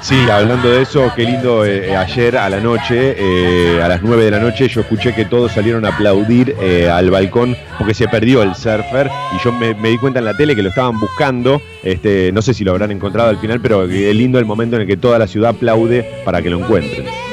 [0.00, 4.24] Sí, hablando de eso, qué lindo, eh, ayer a la noche, eh, a las 9
[4.24, 8.08] de la noche, yo escuché que todos salieron a aplaudir eh, al balcón porque se
[8.08, 10.98] perdió el surfer y yo me, me di cuenta en la tele que lo estaban
[10.98, 14.76] buscando, este, no sé si lo habrán encontrado al final, pero es lindo el momento
[14.76, 17.29] en el que toda la ciudad aplaude para que lo encuentren.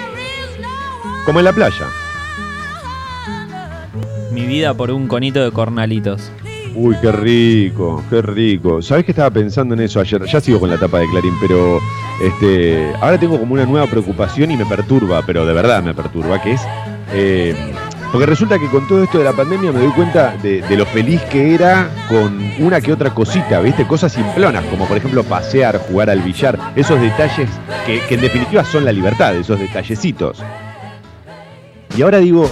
[1.27, 1.85] Como en la playa.
[4.31, 6.31] Mi vida por un conito de cornalitos.
[6.73, 8.81] Uy, qué rico, qué rico.
[8.81, 10.23] ¿Sabés que estaba pensando en eso ayer?
[10.23, 11.81] Ya sigo con la tapa de Clarín, pero
[12.23, 16.41] este, ahora tengo como una nueva preocupación y me perturba, pero de verdad me perturba,
[16.41, 16.61] que es...
[17.11, 17.73] eh,
[18.09, 20.85] porque resulta que con todo esto de la pandemia me doy cuenta de, de lo
[20.85, 23.85] feliz que era con una que otra cosita, ¿viste?
[23.85, 27.49] Cosas simplonas, como por ejemplo pasear, jugar al billar, esos detalles
[27.85, 30.41] que, que en definitiva son la libertad, esos detallecitos.
[31.97, 32.49] Y ahora digo,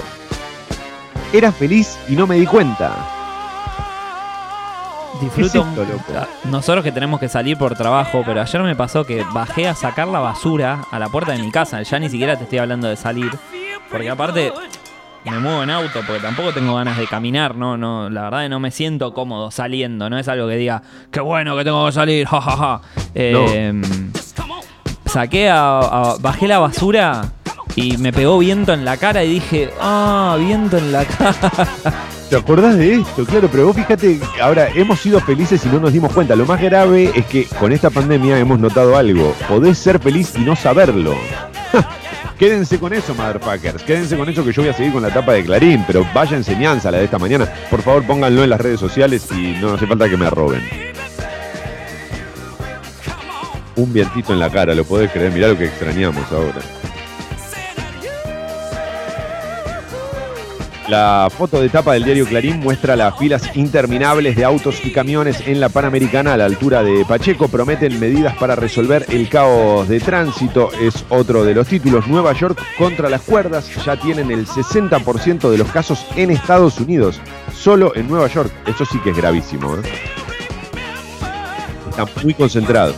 [1.32, 2.96] era feliz y no me di cuenta.
[5.22, 5.52] Disfruto.
[5.64, 6.04] ¿Qué es esto, loco?
[6.20, 9.76] Ah, Nosotros que tenemos que salir por trabajo, pero ayer me pasó que bajé a
[9.76, 11.82] sacar la basura a la puerta de mi casa.
[11.84, 13.32] Ya ni siquiera te estoy hablando de salir.
[13.90, 14.52] Porque aparte
[15.24, 18.50] me muevo en auto, porque tampoco tengo ganas de caminar, no, no, la verdad que
[18.50, 20.82] no me siento cómodo saliendo, no es algo que diga,
[21.12, 22.82] qué bueno que tengo que salir, jajaja.
[23.16, 23.82] Eh,
[25.06, 27.22] Saqué a, a- bajé la basura
[27.76, 31.52] y me pegó viento en la cara y dije, ah, viento en la cara.
[32.30, 33.26] ¿Te acordás de esto?
[33.26, 36.36] Claro, pero vos fíjate, ahora hemos sido felices y no nos dimos cuenta.
[36.36, 39.36] Lo más grave es que con esta pandemia hemos notado algo.
[39.48, 41.14] Podés ser feliz y no saberlo.
[42.40, 43.84] Quédense con eso, motherfuckers.
[43.84, 46.36] Quédense con eso que yo voy a seguir con la tapa de Clarín, pero vaya
[46.36, 47.46] enseñanza la de esta mañana.
[47.70, 50.62] Por favor, pónganlo en las redes sociales y no hace falta que me roben.
[53.76, 55.32] Un vientito en la cara, lo podés creer.
[55.32, 56.62] Mirá lo que extrañamos ahora.
[60.88, 65.42] La foto de tapa del diario Clarín muestra las filas interminables de autos y camiones
[65.48, 67.48] en la Panamericana a la altura de Pacheco.
[67.48, 70.70] Prometen medidas para resolver el caos de tránsito.
[70.80, 72.08] Es otro de los títulos.
[72.08, 73.68] Nueva York contra las cuerdas.
[73.84, 77.20] Ya tienen el 60% de los casos en Estados Unidos.
[77.52, 78.52] Solo en Nueva York.
[78.68, 79.76] Eso sí que es gravísimo.
[79.78, 79.82] ¿eh?
[81.90, 82.96] Están muy concentrados.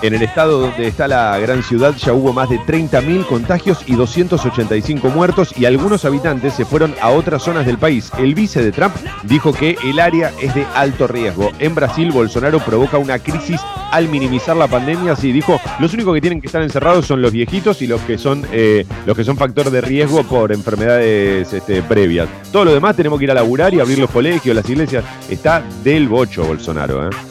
[0.00, 3.96] En el estado donde está la gran ciudad ya hubo más de 30.000 contagios y
[3.96, 8.12] 285 muertos y algunos habitantes se fueron a otras zonas del país.
[8.16, 11.50] El vice de Trump dijo que el área es de alto riesgo.
[11.58, 15.16] En Brasil, Bolsonaro provoca una crisis al minimizar la pandemia.
[15.16, 18.18] Sí, dijo, los únicos que tienen que estar encerrados son los viejitos y los que
[18.18, 22.28] son, eh, los que son factor de riesgo por enfermedades este, previas.
[22.52, 25.04] Todo lo demás tenemos que ir a laburar y abrir los colegios, las iglesias.
[25.28, 27.08] Está del bocho Bolsonaro.
[27.08, 27.27] ¿eh?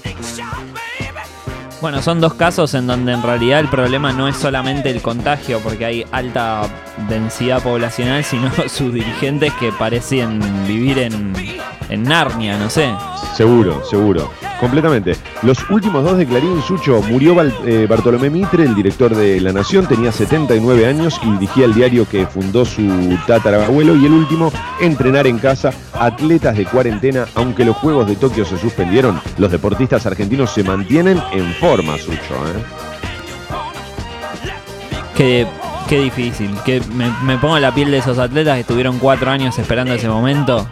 [1.80, 5.60] Bueno, son dos casos en donde en realidad el problema no es solamente el contagio,
[5.60, 6.63] porque hay alta
[7.08, 11.34] densidad poblacional, sino sus dirigentes que parecen vivir en,
[11.90, 12.90] en Narnia, no sé.
[13.36, 14.32] Seguro, seguro.
[14.60, 15.16] Completamente.
[15.44, 19.86] Los últimos dos de Clarín Sucho murió eh, Bartolomé Mitre, el director de La Nación,
[19.86, 23.96] tenía 79 años y dirigía el diario que fundó su tatarabuelo.
[23.96, 28.58] Y el último, entrenar en casa, atletas de cuarentena, aunque los Juegos de Tokio se
[28.58, 32.47] suspendieron, los deportistas argentinos se mantienen en forma, Sucho.
[32.47, 32.63] ¿eh?
[35.15, 35.47] Qué,
[35.89, 36.51] qué difícil.
[36.65, 39.93] Que me, me pongo en la piel de esos atletas que estuvieron cuatro años esperando
[39.93, 40.67] ese momento.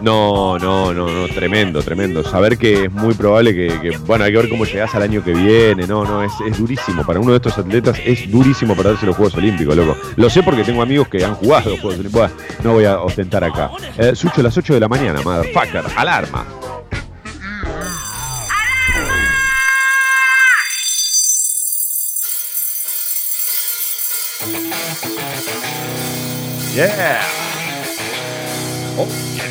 [0.00, 2.22] No, no, no, no, tremendo, tremendo.
[2.22, 5.24] Saber que es muy probable que, que- bueno, hay que ver cómo llegás al año
[5.24, 5.86] que viene.
[5.88, 7.04] No, no, es, es durísimo.
[7.04, 9.96] Para uno de estos atletas es durísimo perderse los Juegos Olímpicos, loco.
[10.16, 12.30] Lo sé porque tengo amigos que han jugado los Juegos Olímpicos.
[12.30, 13.70] Bueno, no voy a ostentar acá.
[13.96, 15.82] Eh, Sucho, las 8 de la mañana, motherfucker.
[15.96, 16.44] Alarma.
[26.78, 27.18] Yeah.
[28.96, 29.50] Oh, yeah.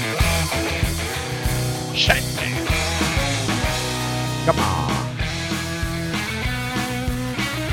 [1.93, 2.55] Shake it.
[4.45, 4.87] Come on.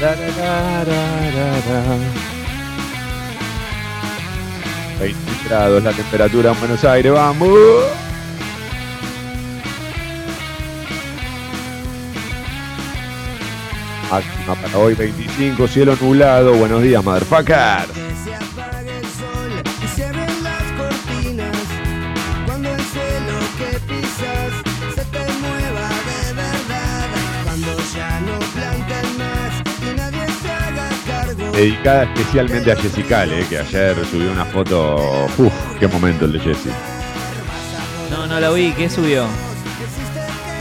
[0.01, 0.99] Da, da, da, da,
[1.31, 1.99] da, da.
[4.99, 5.15] 20
[5.49, 7.85] grados la temperatura en Buenos Aires, vamos.
[14.11, 16.55] Máxima para hoy 25, cielo nublado.
[16.55, 18.04] Buenos días, motherfucker.
[31.57, 34.97] Dedicada especialmente a Jessica, eh, que ayer subió una foto.
[35.39, 36.73] Uf, qué momento el de Jessie.
[38.11, 38.73] No, no lo vi.
[38.73, 39.25] ¿Qué subió?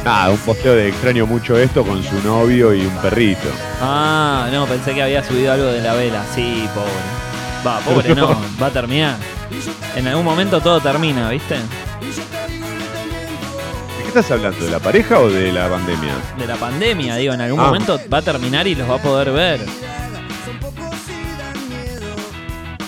[0.06, 3.48] Nada, un posteo de extraño mucho esto con su novio y un perrito.
[3.82, 6.24] Ah, no, pensé que había subido algo de la vela.
[6.36, 6.92] Sí, pobre.
[7.66, 9.16] Va, pobre no, va a terminar.
[9.96, 11.56] En algún momento todo termina, ¿viste?
[11.56, 11.62] ¿De
[14.02, 14.64] qué estás hablando?
[14.64, 16.14] ¿De la pareja o de la pandemia?
[16.38, 17.64] De la pandemia, digo, en algún Ah.
[17.68, 19.62] momento va a terminar y los va a poder ver.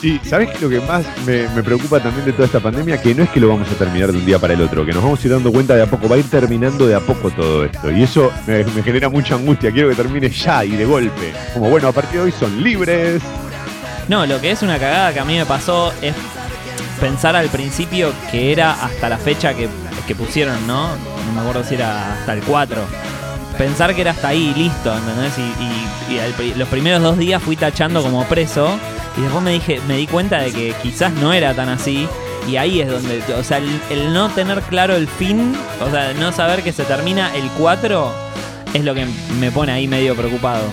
[0.05, 0.61] Sí, ¿sabes?
[0.61, 3.47] Lo que más me, preocupa también de toda esta pandemia, que no es que lo
[3.47, 5.51] vamos a terminar de un día para el otro, que nos vamos a ir dando
[5.51, 7.89] cuenta de a poco, va a ir terminando de a poco todo esto.
[7.89, 11.33] Y eso me, genera mucha angustia, quiero que termine ya y de golpe.
[11.55, 13.19] Como bueno, a partir de hoy son libres.
[14.07, 16.13] No, lo que es una cagada que a mí me pasó es
[17.01, 19.67] pensar al principio que era hasta la fecha que,
[20.13, 20.89] pusieron, ¿no?
[20.89, 22.79] No me acuerdo si era hasta el 4.
[23.57, 25.33] Pensar que era hasta ahí, listo, ¿entendés?
[25.39, 28.77] Y, y- y al los primeros dos días fui tachando como preso
[29.17, 32.07] y después me dije, me di cuenta de que quizás no era tan así.
[32.47, 36.13] Y ahí es donde, o sea, el, el no tener claro el fin, o sea,
[36.13, 38.13] no saber que se termina el 4,
[38.73, 39.07] es lo que
[39.39, 40.63] me pone ahí medio preocupado.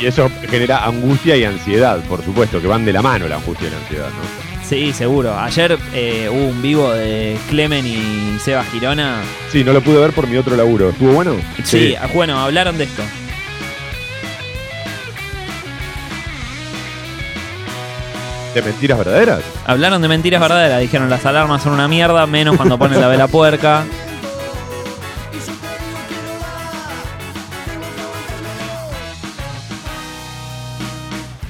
[0.00, 3.68] Y eso genera angustia y ansiedad, por supuesto, que van de la mano la angustia
[3.68, 4.44] y la ansiedad, ¿no?
[4.68, 5.38] Sí, seguro.
[5.38, 9.20] Ayer eh, hubo un vivo de Clemen y Seba Girona.
[9.52, 10.88] Sí, no lo pude ver por mi otro laburo.
[10.88, 11.36] ¿Estuvo bueno?
[11.62, 13.02] Sí, bueno, hablaron de esto.
[18.54, 19.40] ¿De mentiras verdaderas?
[19.66, 20.80] Hablaron de mentiras verdaderas.
[20.80, 23.84] Dijeron las alarmas son una mierda, menos cuando ponen la vela puerca.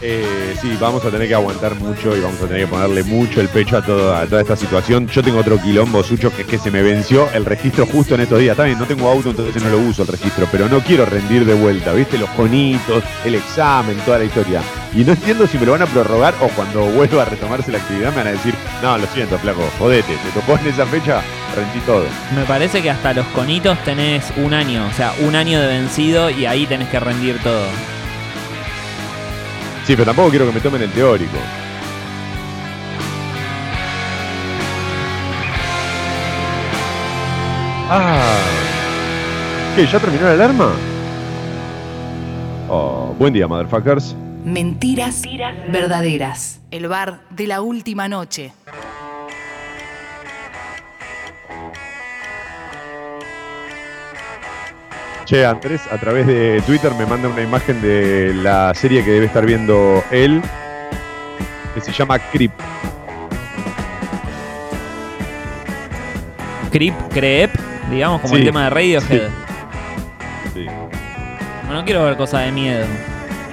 [0.06, 3.40] Eh, sí, vamos a tener que aguantar mucho y vamos a tener que ponerle mucho
[3.40, 5.08] el pecho a, toda esta situación.
[5.08, 8.20] Yo tengo otro quilombo, Sucho, que es que se me venció el registro justo en
[8.20, 8.54] estos días.
[8.54, 11.54] También no tengo auto, entonces no lo uso el registro, pero no quiero rendir de
[11.54, 12.18] vuelta, ¿viste?
[12.18, 14.60] Los conitos, el examen, toda la historia.
[14.94, 17.78] Y no entiendo si me lo van a prorrogar o cuando vuelva a retomarse la
[17.78, 21.22] actividad me van a decir, no, lo siento, flaco, jodete, te tocó en esa fecha,
[21.56, 22.04] rendí todo.
[22.36, 26.28] Me parece que hasta los conitos tenés un año, o sea, un año de vencido
[26.28, 27.64] y ahí tenés que rendir todo.
[29.86, 31.36] Sí, pero tampoco quiero que me tomen el teórico.
[37.90, 38.38] Ah.
[39.76, 39.86] ¿Qué?
[39.86, 40.72] ¿Ya terminó la alarma?
[42.68, 44.16] Oh, buen día, motherfuckers.
[44.44, 45.22] Mentiras
[45.68, 46.60] verdaderas.
[46.70, 48.52] El bar de la última noche.
[55.24, 59.24] Che, Andrés, a través de Twitter me manda una imagen de la serie que debe
[59.26, 60.42] estar viendo él,
[61.74, 62.52] que se llama Creep.
[66.70, 67.50] Creep, Creep,
[67.90, 69.30] digamos, como Sí, el tema de Radiohead.
[70.52, 70.66] Sí.
[71.68, 72.84] No, no quiero ver cosas de miedo.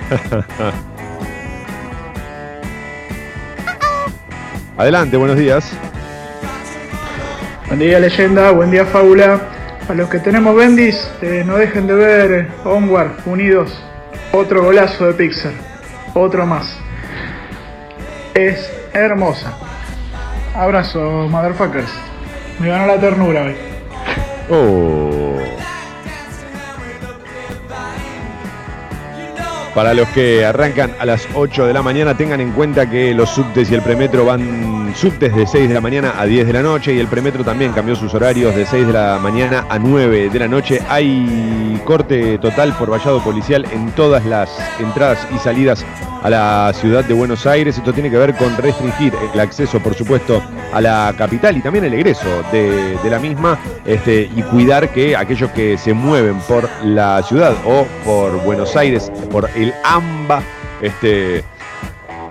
[4.77, 5.71] Adelante, buenos días.
[7.67, 9.39] Buen día leyenda, buen día fábula.
[9.91, 13.77] A los que tenemos bendis, eh, no dejen de ver Onward, Unidos.
[14.31, 15.51] Otro golazo de Pixar.
[16.13, 16.77] Otro más.
[18.33, 19.51] Es hermosa.
[20.55, 21.91] Abrazo, motherfuckers.
[22.59, 23.55] Me ganó la ternura hoy.
[24.49, 25.37] Oh.
[29.75, 33.29] Para los que arrancan a las 8 de la mañana, tengan en cuenta que los
[33.29, 36.61] subtes y el premetro van subtes de 6 de la mañana a 10 de la
[36.61, 40.29] noche y el premetro también cambió sus horarios de 6 de la mañana a 9
[40.29, 40.81] de la noche.
[40.89, 44.49] Hay corte total por vallado policial en todas las
[44.79, 45.85] entradas y salidas
[46.23, 47.77] a la ciudad de Buenos Aires.
[47.77, 50.41] Esto tiene que ver con restringir el acceso, por supuesto,
[50.73, 55.15] a la capital y también el egreso de, de la misma este, y cuidar que
[55.15, 60.41] aquellos que se mueven por la ciudad o por Buenos Aires, por el AMBA,
[60.81, 61.43] este,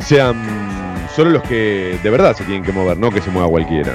[0.01, 0.70] sean
[1.15, 3.93] solo los que de verdad se tienen que mover, no que se mueva cualquiera.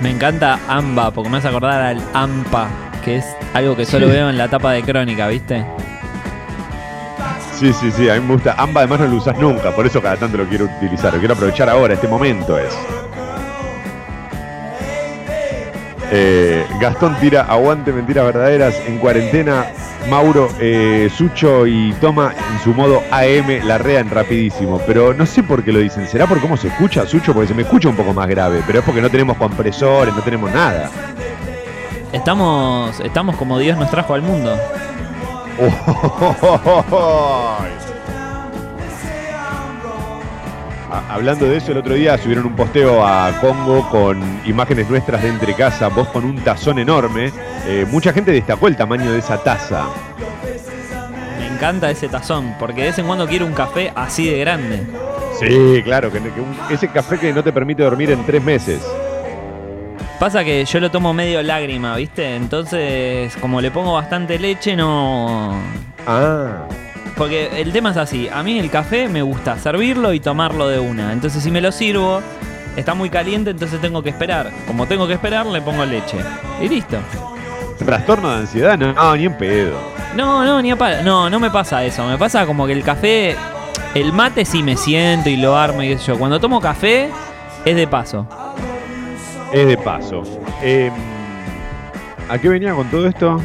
[0.00, 2.68] Me encanta AMBA, porque me hace acordar al AMPA,
[3.04, 5.64] que es algo que solo veo en la tapa de crónica, ¿viste?
[7.54, 8.54] Sí, sí, sí, a mí me gusta.
[8.58, 11.12] AMBA además no lo usas nunca, por eso cada tanto lo quiero utilizar.
[11.12, 12.76] Lo quiero aprovechar ahora, este momento es.
[16.14, 19.66] Eh, Gastón tira aguante mentiras verdaderas en cuarentena.
[20.10, 24.80] Mauro, eh, Sucho y Toma en su modo AM la rean rapidísimo.
[24.86, 26.06] Pero no sé por qué lo dicen.
[26.06, 27.32] ¿Será por cómo se escucha, Sucho?
[27.32, 28.62] Porque se me escucha un poco más grave.
[28.66, 30.90] Pero es porque no tenemos compresores, no tenemos nada.
[32.12, 34.54] Estamos, estamos como Dios nos trajo al mundo.
[36.92, 37.58] A-
[41.08, 45.28] Hablando de eso, el otro día subieron un posteo a Congo con imágenes nuestras de
[45.28, 47.32] entre casa, vos con un tazón enorme.
[47.66, 49.86] Eh, mucha gente destacó el tamaño de esa taza.
[51.38, 54.82] Me encanta ese tazón, porque de vez en cuando quiero un café así de grande.
[55.40, 58.80] Sí, claro, que, que un- ese café que no te permite dormir en tres meses.
[60.20, 62.36] Pasa que yo lo tomo medio lágrima, ¿viste?
[62.36, 65.54] Entonces, como le pongo bastante leche, no.
[66.06, 66.64] Ah.
[67.16, 68.28] Porque el tema es así.
[68.28, 71.12] A mí el café me gusta servirlo y tomarlo de una.
[71.12, 72.20] Entonces si me lo sirvo,
[72.76, 74.50] está muy caliente, entonces tengo que esperar.
[74.66, 76.18] Como tengo que esperar, le pongo leche.
[76.60, 76.98] Y listo.
[77.78, 79.76] Trastorno de ansiedad, no, no, ni en pedo.
[80.14, 81.02] No, no, ni a palo.
[81.02, 82.06] No, no me pasa eso.
[82.06, 83.36] Me pasa como que el café.
[83.94, 86.18] El mate sí me siento y lo armo y qué sé yo.
[86.18, 87.10] Cuando tomo café,
[87.64, 88.26] es de paso.
[89.52, 90.22] Es de paso.
[90.62, 90.90] Eh,
[92.28, 93.40] ¿A qué venía con todo esto?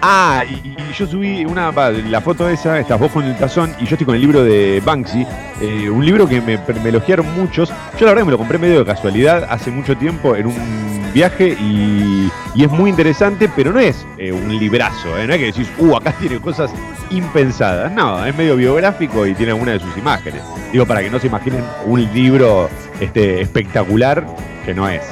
[0.00, 3.94] Ah, y, yo subí una la foto esa, estás vos con el tazón y yo
[3.94, 5.26] estoy con el libro de Banksy,
[5.60, 7.72] eh, un libro que me, elogiaron muchos.
[7.98, 11.56] Yo la verdad me lo compré medio de casualidad hace mucho tiempo en un viaje
[11.60, 15.46] y, y es muy interesante, pero no es eh, un librazo, eh, no es que
[15.46, 16.70] decís, uh, acá tiene cosas
[17.10, 17.90] impensadas.
[17.90, 20.42] No, es medio biográfico y tiene alguna de sus imágenes.
[20.70, 22.68] Digo, para que no se imaginen un libro
[23.00, 24.24] este, espectacular
[24.64, 25.02] que no es.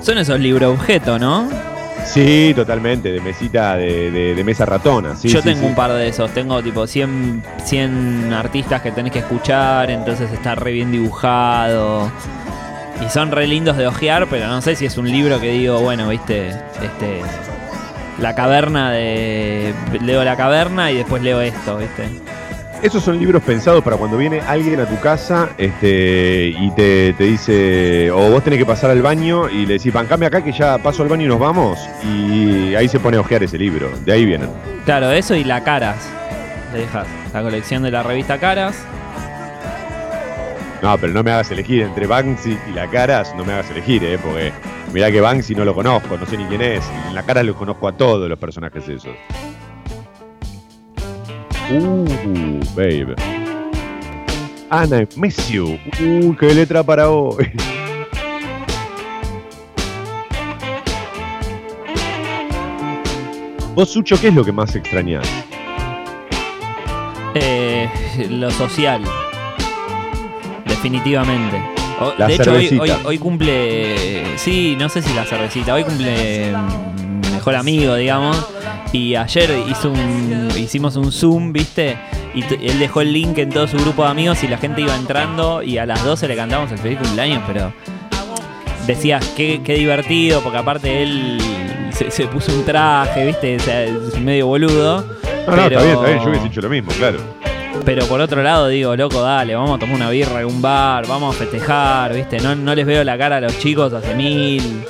[0.00, 1.75] Son esos libros objeto, ¿no?
[2.06, 5.16] Sí, totalmente, de mesita, de, de- de mesa ratona.
[5.16, 5.66] Sí, Yo sí, tengo sí.
[5.66, 6.30] un par de esos.
[6.32, 12.10] Tengo tipo 100, 100 artistas que tenés que escuchar, entonces está re bien dibujado.
[13.04, 15.80] Y son re lindos de ojear, pero no sé si es un libro que digo,
[15.80, 17.20] bueno, viste, este.
[18.20, 19.74] La caverna de.
[20.02, 22.04] Leo la caverna y después leo esto, viste.
[22.82, 27.24] Esos son libros pensados para cuando viene alguien a tu casa este, y te, te
[27.24, 30.78] dice, o vos tenés que pasar al baño y le decís, bancame acá que ya
[30.78, 31.78] paso al baño y nos vamos.
[32.04, 33.90] Y ahí se pone a ojear ese libro.
[34.04, 34.50] De ahí vienen.
[34.84, 36.08] Claro, eso y la Caras.
[36.72, 38.76] Le dejas la colección de la revista Caras.
[40.82, 44.04] No, pero no me hagas elegir entre Banksy y la Caras, no me hagas elegir,
[44.04, 44.18] ¿eh?
[44.22, 44.52] Porque
[44.92, 46.84] mirá que Banksy no lo conozco, no sé ni quién es.
[47.08, 49.14] En la Caras los conozco a todos los personajes esos.
[51.70, 53.14] Uh, babe.
[54.70, 55.78] Ana, miss you.
[56.00, 57.50] Uh, qué letra para hoy.
[63.74, 65.26] Vos, Sucho, ¿qué es lo que más extrañás?
[67.34, 67.88] Eh,
[68.30, 69.02] lo social.
[70.66, 71.60] Definitivamente.
[72.00, 74.38] O- La de hecho, hoy, hoy, hoy cumple.
[74.38, 75.74] Sí, no sé si la cervecita.
[75.74, 78.36] Hoy cumple mm, mejor amigo, digamos.
[78.96, 81.98] Y ayer hizo un, hicimos un Zoom, ¿viste?
[82.34, 84.96] Y él dejó el link en todo su grupo de amigos y la gente iba
[84.96, 85.62] entrando.
[85.62, 87.74] Y a las 12 le cantamos el feliz cumpleaños, pero.
[88.86, 91.38] Decías, qué, qué divertido, porque aparte él
[91.92, 93.56] se, se puso un traje, ¿viste?
[93.56, 95.02] O sea, es medio boludo.
[95.46, 96.18] No, no, pero- está bien, está bien.
[96.22, 97.18] Yo hubiese hecho lo mismo, claro.
[97.84, 101.06] pero por otro lado digo, loco, dale, vamos a tomar una birra en algún bar,
[101.06, 102.38] vamos a festejar, ¿viste?
[102.40, 104.82] No, no les veo la cara a los chicos hace mil.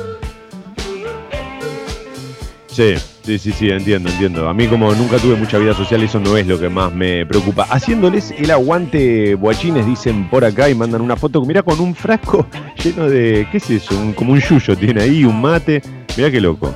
[2.68, 2.94] Sí,
[3.26, 4.48] sí, sí, sí, entiendo, entiendo.
[4.48, 7.26] A mí como nunca tuve mucha vida social, eso no es lo que más me
[7.26, 7.64] preocupa.
[7.64, 12.46] Haciéndoles el aguante, guachines, dicen por acá y mandan una foto, mira con un frasco
[12.84, 13.98] lleno de, ¿qué es eso?
[13.98, 15.82] Un- como un yuyo tiene ahí, un mate.
[16.16, 16.72] Mira qué loco.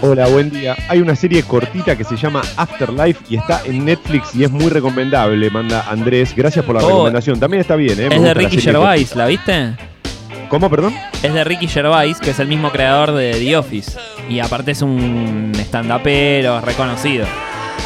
[0.00, 0.76] Hola, buen día.
[0.88, 4.68] Hay una serie cortita que se llama Afterlife y está en Netflix y es muy
[4.68, 6.34] recomendable, manda Andrés.
[6.36, 7.40] Gracias por la Oh, recomendación.
[7.40, 8.08] También está bien, ¿eh?
[8.08, 9.74] Me Es de la Ricky Gervais, ¿la viste?
[10.48, 10.94] ¿Cómo, perdón?
[11.22, 13.98] Es de Ricky Gervais, que es el mismo creador de The Office.
[14.30, 17.26] Y aparte es un stand-upero reconocido.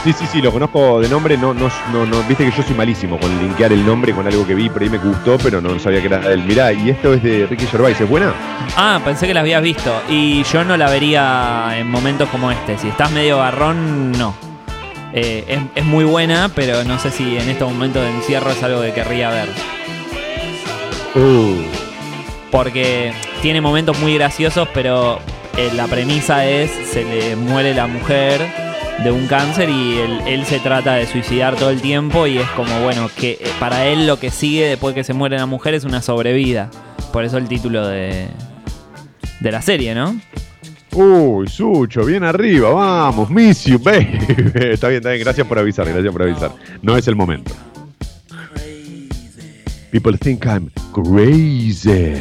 [0.04, 2.74] Sí, sí, sí, lo conozco de nombre, no, no, no, no, viste que yo soy
[2.74, 5.78] malísimo con linkear el nombre con algo que vi, por ahí me gustó, pero no
[5.78, 6.42] sabía que era él.
[6.42, 8.34] Mirá, y esto es de Ricky Gervais, ¿es buena?
[8.76, 9.92] Ah, pensé que la habías visto.
[10.08, 12.78] Y yo no la vería en momentos como este.
[12.78, 14.34] Si estás medio garrón, no.
[15.12, 18.62] Eh, es, es muy buena, pero no sé si en estos momentos de encierro es
[18.64, 19.48] algo que querría ver.
[21.14, 21.62] Uh,
[22.50, 25.20] Porque tiene momentos muy graciosos, pero
[25.56, 28.71] eh, la premisa es se le muere la mujer
[29.02, 32.80] de un cáncer y él, se trata de suicidar todo el tiempo y es como,
[32.82, 35.84] bueno, que eh, para él lo que sigue después que se muere la mujer es
[35.84, 36.70] una sobrevida.
[37.12, 38.28] Por eso el título de,
[39.40, 40.20] de la serie, ¿no?
[40.94, 44.18] uy, Sucho, bien arriba, vamos, miss you, baby.
[44.70, 46.52] está bien, está bien, gracias por avisar, gracias por avisar.
[46.82, 47.52] No es el momento.
[49.90, 52.14] People think I'm crazy.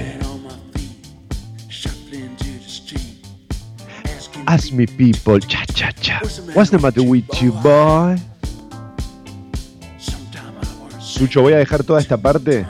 [4.51, 6.19] Ask me people, cha cha cha.
[6.53, 8.17] What's the matter with you, boy?
[10.99, 12.65] Sucho, voy a dejar toda esta parte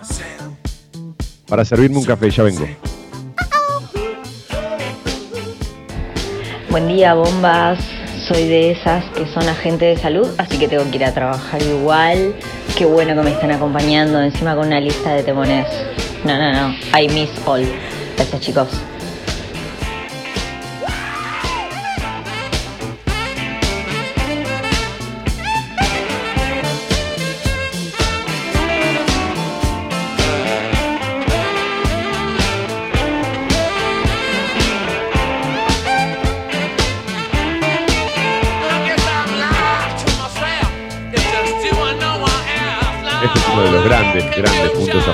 [1.48, 2.68] para servirme un café, ya vengo.
[6.70, 7.80] Buen día, bombas.
[8.28, 11.64] Soy de esas que son agentes de salud, así que tengo que ir a trabajar
[11.64, 12.36] igual.
[12.78, 15.66] Qué bueno que me están acompañando, encima con una lista de temones.
[16.26, 16.76] No, no, no.
[16.96, 17.66] I miss all.
[18.16, 18.70] Gracias, chicos.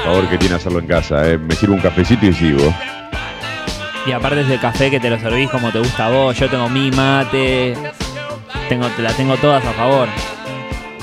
[0.08, 1.28] Favor que tiene hacerlo en casa.
[1.30, 1.38] eh.
[1.38, 2.74] Me sirvo un cafecito y sigo.
[4.05, 6.38] Y aparte es el café que te lo servís como te gusta a vos.
[6.38, 7.76] Yo tengo mi mate.
[8.70, 10.08] Tengo, te la tengo todas a favor.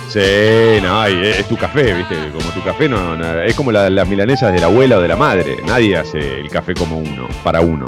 [0.09, 2.14] Sí, no, y es, es tu café, ¿viste?
[2.32, 5.09] Como tu café no, no- es como la- las milanesas de la abuela o de
[5.09, 5.57] la madre.
[5.66, 7.84] Nadie hace el café como uno, para uno.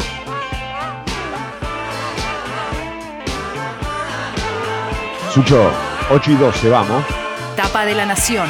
[5.32, 5.70] Sucho,
[6.10, 7.04] 8 y 12, vamos.
[7.56, 8.48] Tapa de la Nación.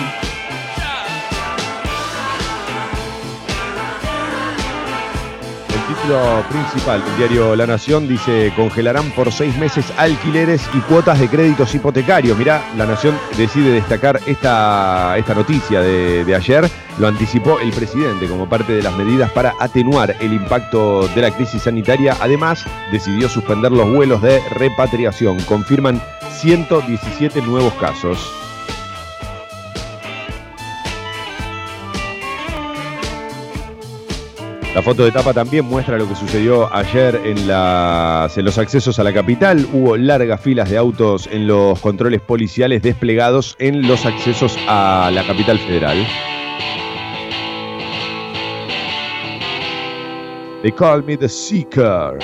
[6.07, 11.29] Título principal del diario La Nación dice congelarán por seis meses alquileres y cuotas de
[11.29, 12.39] créditos hipotecarios.
[12.39, 16.71] Mirá, La Nación decide destacar esta, esta noticia de, de ayer.
[17.01, 21.33] Lo anticipó el presidente como parte de las medidas para atenuar el impacto de la
[21.33, 22.17] crisis sanitaria.
[22.21, 25.41] Además, decidió suspender los vuelos de repatriación.
[25.41, 26.01] Confirman
[26.31, 28.46] 117 nuevos casos.
[34.77, 39.14] La foto de tapa también muestra lo que sucedió ayer en, los accesos a la
[39.14, 39.66] capital.
[39.72, 45.27] Hubo largas filas de autos en los controles policiales desplegados en los accesos a la
[45.27, 45.97] capital federal.
[50.61, 52.18] They call me Seeker.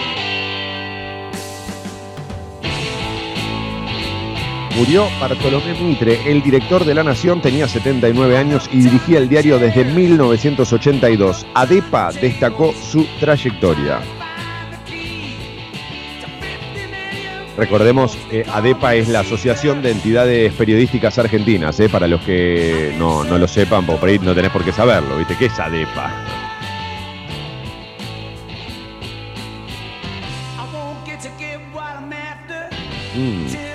[4.76, 9.58] Murió Bartolomé Mitre, el director de La Nación, tenía 79 años y dirigía el diario
[9.58, 11.46] desde 1982.
[11.52, 14.00] ADEPA destacó su trayectoria.
[17.58, 21.90] Recordemos que ADEPA es la Asociación de Entidades Periodísticas Argentinas, ¿eh?
[21.90, 25.36] para los que no, no lo sepan, por ahí no tenés por qué saberlo, ¿viste?
[25.36, 26.24] ¿Qué es ADEPA?
[33.14, 33.71] Mm.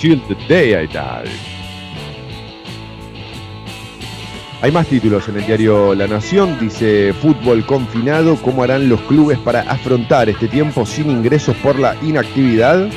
[0.00, 1.58] Till the day I die.
[4.60, 6.56] Hay más títulos en el diario La Nación.
[6.60, 8.36] Dice fútbol confinado.
[8.36, 12.88] ¿Cómo harán los clubes para afrontar este tiempo sin ingresos por la inactividad?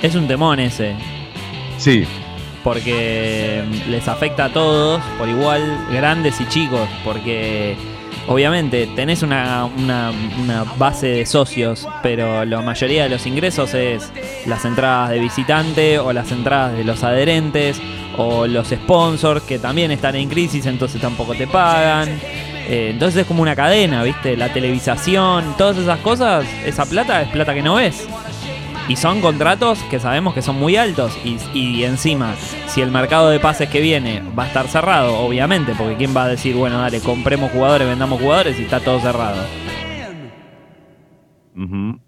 [0.00, 0.94] Es un temón ese.
[1.78, 2.04] Sí.
[2.62, 5.60] Porque mm, les afecta a todos por igual,
[5.92, 6.88] grandes y chicos.
[7.04, 7.76] Porque
[8.28, 10.12] obviamente tenés una, una-
[10.78, 14.12] base de socios, pero la mayoría de los ingresos es
[14.46, 17.80] las entradas de visitante o las entradas de los adherentes
[18.18, 22.08] o los sponsors que también están en crisis, entonces tampoco te pagan.
[22.68, 24.36] Eh, entonces es como una cadena, ¿viste?
[24.36, 28.06] La televisación, todas esas cosas, esa plata es plata que no ves.
[28.88, 31.18] Y son contratos que sabemos que son muy altos.
[31.24, 32.34] Y, y encima,
[32.68, 36.24] si el mercado de pases que viene va a estar cerrado, obviamente, porque ¿quién va
[36.24, 39.42] a decir, bueno, dale, compremos jugadores, vendamos jugadores y está todo cerrado?
[41.56, 41.98] Ujú.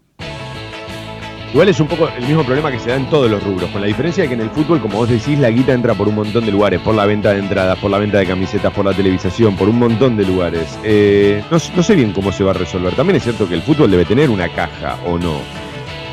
[1.53, 3.81] Igual es un poco el mismo problema que se da en todos los rubros, con
[3.81, 6.14] la diferencia de que en el fútbol, como vos decís, la guita entra por un
[6.14, 8.93] montón de lugares, por la venta de entradas, por la venta de camisetas, por la
[8.93, 10.79] televisación, por un montón de lugares.
[10.85, 12.95] Eh, no, no sé bien cómo se va a resolver.
[12.95, 15.41] También es cierto que el fútbol debe tener una caja, ¿o no?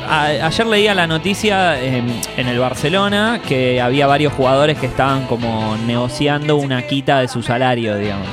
[0.08, 2.02] A- ayer leía la noticia eh,
[2.36, 7.42] en el Barcelona que había varios jugadores que estaban como negociando una quita de su
[7.42, 8.28] salario, digamos.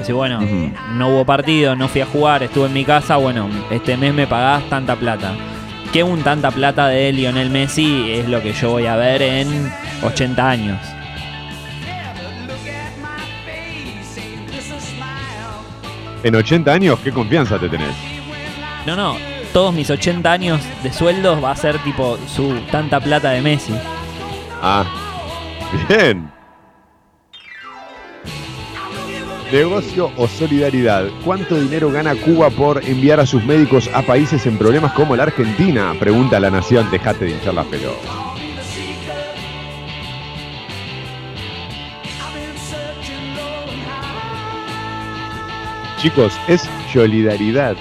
[0.00, 0.40] Así, bueno,
[0.94, 4.26] no hubo partido, no fui a jugar, estuve en mi casa, bueno, este mes me
[4.26, 5.32] pagás tanta plata.
[5.92, 9.70] Que un tanta plata de Lionel Messi es lo que yo voy a ver en
[10.02, 10.78] 80 años.
[16.22, 17.94] En 80 años, ¿qué confianza te tenés?
[18.86, 19.16] No, no,
[19.52, 23.74] todos mis 80 años de sueldos va a ser tipo su tanta plata de Messi.
[24.62, 24.84] Ah,
[25.88, 26.30] bien.
[29.52, 31.06] Negocio o solidaridad.
[31.24, 35.24] ¿Cuánto dinero gana Cuba por enviar a sus médicos a países en problemas como la
[35.24, 35.92] Argentina?
[35.98, 36.88] Pregunta la nación.
[36.90, 38.08] Dejate de hinchar la pelota.
[45.98, 47.76] Chicos, es solidaridad.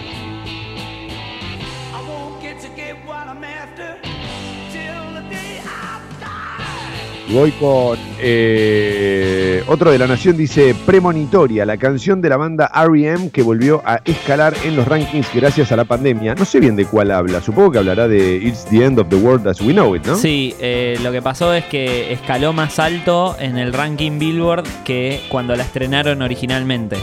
[7.32, 13.30] Voy con eh, otro de la nación, dice Premonitoria, la canción de la banda R.E.M.
[13.30, 16.34] que volvió a escalar en los rankings gracias a la pandemia.
[16.34, 19.16] No sé bien de cuál habla, supongo que hablará de It's the End of the
[19.18, 20.16] World as We Know It, ¿no?
[20.16, 25.22] Sí, eh, lo que pasó es que escaló más alto en el ranking Billboard que
[25.30, 26.98] cuando la estrenaron originalmente.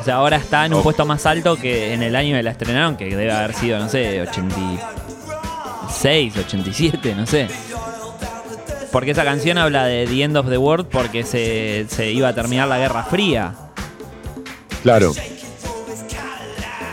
[0.00, 0.82] O sea, ahora está en un Oh.
[0.82, 3.90] puesto más alto que en el año que la estrenaron, que debe haber sido, no
[3.90, 7.46] sé, 86, 87, no sé.
[8.92, 12.34] Porque esa canción habla de The End of the World porque se, se iba a
[12.34, 13.54] terminar la Guerra Fría.
[14.82, 15.12] Claro.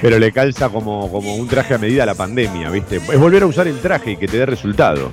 [0.02, 2.98] Pero le calza como, como un traje a medida a la pandemia, ¿viste?
[2.98, 5.12] Es volver a usar el traje y que te dé resultado.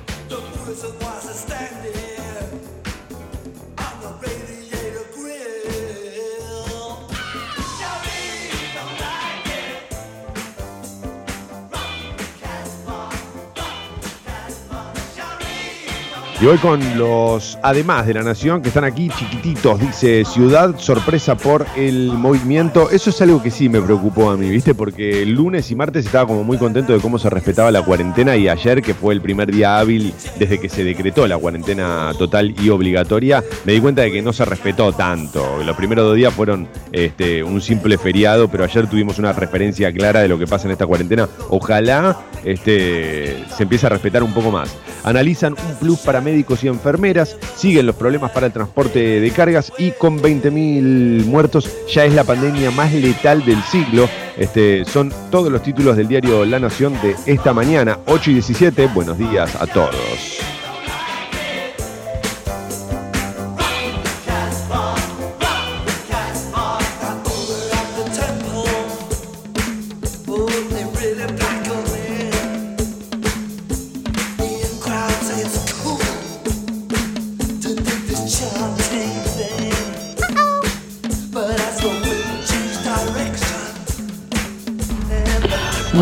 [16.45, 19.79] Y voy con los además de la nación que están aquí chiquititos.
[19.79, 22.91] Dice Ciudad sorpresa por el movimiento.
[22.91, 24.75] Eso es algo que sí me preocupó a mí, ¿viste?
[24.75, 28.37] Porque el lunes y martes estaba como muy contento de cómo se respetaba la cuarentena
[28.37, 32.53] y ayer, que fue el primer día hábil desde que se decretó la cuarentena total
[32.61, 35.63] y obligatoria, me di cuenta de que no se respetó tanto.
[35.65, 40.19] Los primeros dos días fueron este, un simple feriado, pero ayer tuvimos una referencia clara
[40.19, 41.27] de lo que pasa en esta cuarentena.
[41.49, 44.77] Ojalá este, se empiece a respetar un poco más.
[45.03, 49.71] Analizan un plus para médicos y enfermeras, siguen los problemas para el transporte de cargas
[49.77, 54.09] y con 20.000 muertos ya es la pandemia más letal del siglo.
[54.35, 58.87] Este, son todos los títulos del diario La Nación de esta mañana, 8 y 17.
[58.87, 60.64] Buenos días a todos.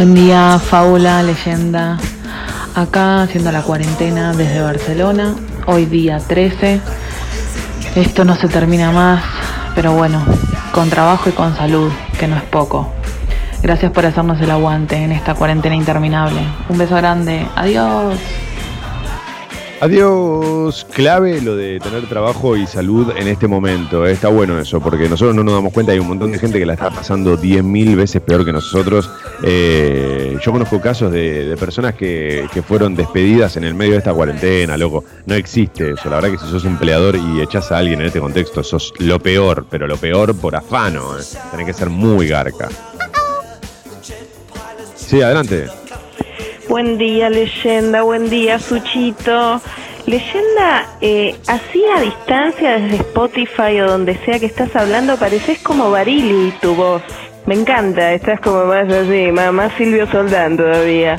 [0.03, 1.97] Buen día, fábula, leyenda.
[2.75, 5.33] Acá haciendo la cuarentena desde Barcelona,
[5.65, 6.81] hoy día 13.
[7.95, 9.23] Esto no se termina más,
[9.75, 10.21] pero bueno,
[10.73, 11.89] con trabajo y con salud,
[12.19, 12.91] que no es poco.
[13.61, 16.41] Gracias por hacernos el aguante en esta cuarentena interminable.
[16.67, 18.19] Un beso grande, adiós.
[19.83, 24.07] Adiós, clave lo de tener trabajo y salud en este momento.
[24.07, 26.57] eh, Está bueno eso, porque nosotros no nos damos cuenta, hay un montón de gente
[26.57, 29.09] que la está pasando 10.000 veces peor que nosotros.
[29.43, 34.13] Eh, yo conozco casos de, personas que, que fueron despedidas en el medio de esta
[34.13, 35.03] cuarentena, loco.
[35.25, 36.09] No existe eso.
[36.09, 39.19] La verdad que si sos empleador y echás a alguien en este contexto, sos lo
[39.19, 41.19] peor, pero lo peor por afano.
[41.19, 41.23] eh.
[41.51, 42.69] Tenés que ser muy garca.
[44.95, 45.67] Sí, adelante.
[46.73, 48.01] Buen día, leyenda.
[48.01, 49.61] Buen día, Suchito.
[50.07, 55.91] Leyenda, eh, así a distancia desde Spotify o donde sea que estás hablando, pareces como
[55.91, 57.03] Barili tu voz.
[57.45, 61.17] Me encanta, estás como más así, más, más Silvio Soldán todavía.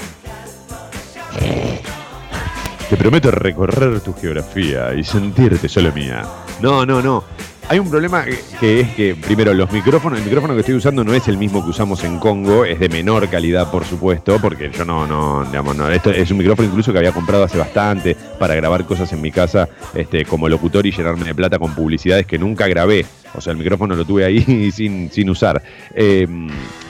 [2.91, 6.25] Te prometo recorrer tu geografía y sentirte solo mía.
[6.61, 7.23] No, no, no.
[7.67, 8.25] Hay un problema
[8.61, 11.65] que- es que, primero, los micrófonos, el micrófono que estoy usando no es el mismo
[11.65, 15.75] que usamos en Congo, es de menor calidad, por supuesto, porque yo no, no, digamos,
[15.75, 19.23] no, esto es un micrófono incluso que había comprado hace bastante para grabar cosas en
[19.23, 23.07] mi casa este, como locutor y llenarme de plata con publicidades que nunca grabé.
[23.35, 25.61] O sea, el micrófono lo tuve ahí sin, sin usar.
[25.95, 26.29] Eh,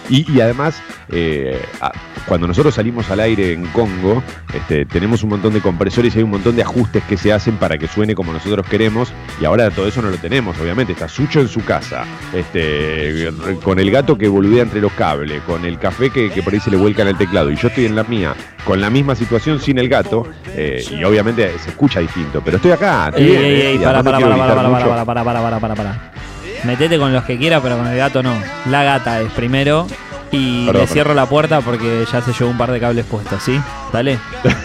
[0.09, 0.81] y, y además,
[1.11, 1.61] eh,
[2.27, 6.25] cuando nosotros salimos al aire en Congo, este, tenemos un montón de compresores y hay
[6.25, 9.13] un montón de ajustes que se hacen para que suene como nosotros queremos.
[9.41, 10.93] Y ahora todo eso no lo tenemos, obviamente.
[10.93, 13.31] Está Sucho en su casa, este,
[13.63, 16.61] con el gato que boludea entre los cables, con el café que, que por ahí
[16.61, 17.51] se le vuelca en el teclado.
[17.51, 18.35] Y yo estoy en la mía,
[18.65, 20.27] con la misma situación sin el gato.
[20.57, 22.41] eh, y obviamente se escucha distinto.
[22.45, 23.11] Pero estoy acá.
[23.17, 24.89] Ey, ey, ey, y para, además no para, quiero para, para, gritar para, mucho.
[24.89, 26.14] para, para, para, para, para, para.
[26.65, 28.35] Metete con los que quieras, pero con el gato no.
[28.71, 29.87] La gata es primero.
[30.31, 30.89] Y Perdón, le perdón.
[30.89, 33.61] cierro la puerta porque ya se llevó un par de cables puestos, ¿sí?
[33.93, 34.19] Dale.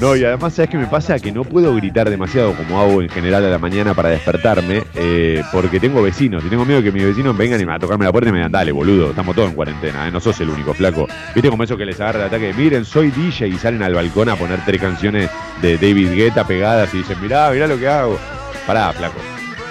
[0.00, 1.18] No, y además, ¿sabes qué me pasa?
[1.18, 5.42] Que no puedo gritar demasiado como hago en general a la mañana para despertarme, eh,
[5.52, 8.12] porque tengo vecinos y tengo miedo que mis vecinos vengan y me a tocarme la
[8.12, 10.10] puerta y me digan, dale, boludo, estamos todos en cuarentena, ¿eh?
[10.10, 11.06] no sos el único flaco.
[11.34, 12.52] ¿Viste como eso que les agarra el ataque?
[12.54, 15.30] Miren, soy DJ y salen al balcón a poner tres canciones
[15.62, 18.18] de David Guetta pegadas y dicen, mirá, mirá lo que hago.
[18.66, 19.18] Pará, flaco.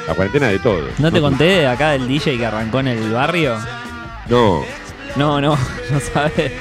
[0.08, 0.88] La cuarentena de todo.
[1.00, 3.56] ¿No te conté acá del DJ que arrancó en el barrio?
[4.30, 4.64] No.
[5.16, 5.58] No, no,
[5.92, 6.52] no sabes.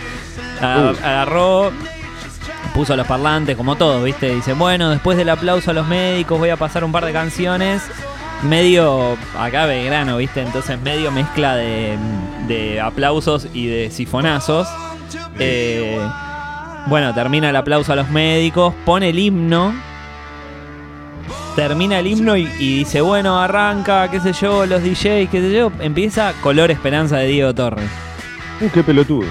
[0.61, 0.95] Uh.
[1.05, 1.73] Agarró,
[2.75, 4.35] puso los parlantes, como todo, ¿viste?
[4.35, 7.83] Dice, bueno, después del aplauso a los médicos voy a pasar un par de canciones.
[8.43, 10.43] Medio, acá Belgrano, ¿viste?
[10.43, 14.67] Entonces medio mezcla de, aplausos y de sifonazos.
[15.39, 15.99] Eh,
[16.87, 19.73] bueno, termina el aplauso a los médicos, pone el himno.
[21.55, 25.53] Termina el himno y, y dice, bueno, arranca, qué sé yo, los DJs, qué sé
[25.53, 25.71] yo.
[25.81, 27.91] Empieza Color Esperanza de Diego Torres.
[28.61, 29.27] Uh, qué pelotudo.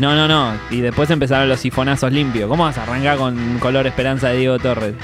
[0.00, 0.54] No, no, no.
[0.70, 2.48] Y después empezaron los sifonazos limpios.
[2.48, 4.94] ¿Cómo vas a arrancar con Color Esperanza de Diego Torres?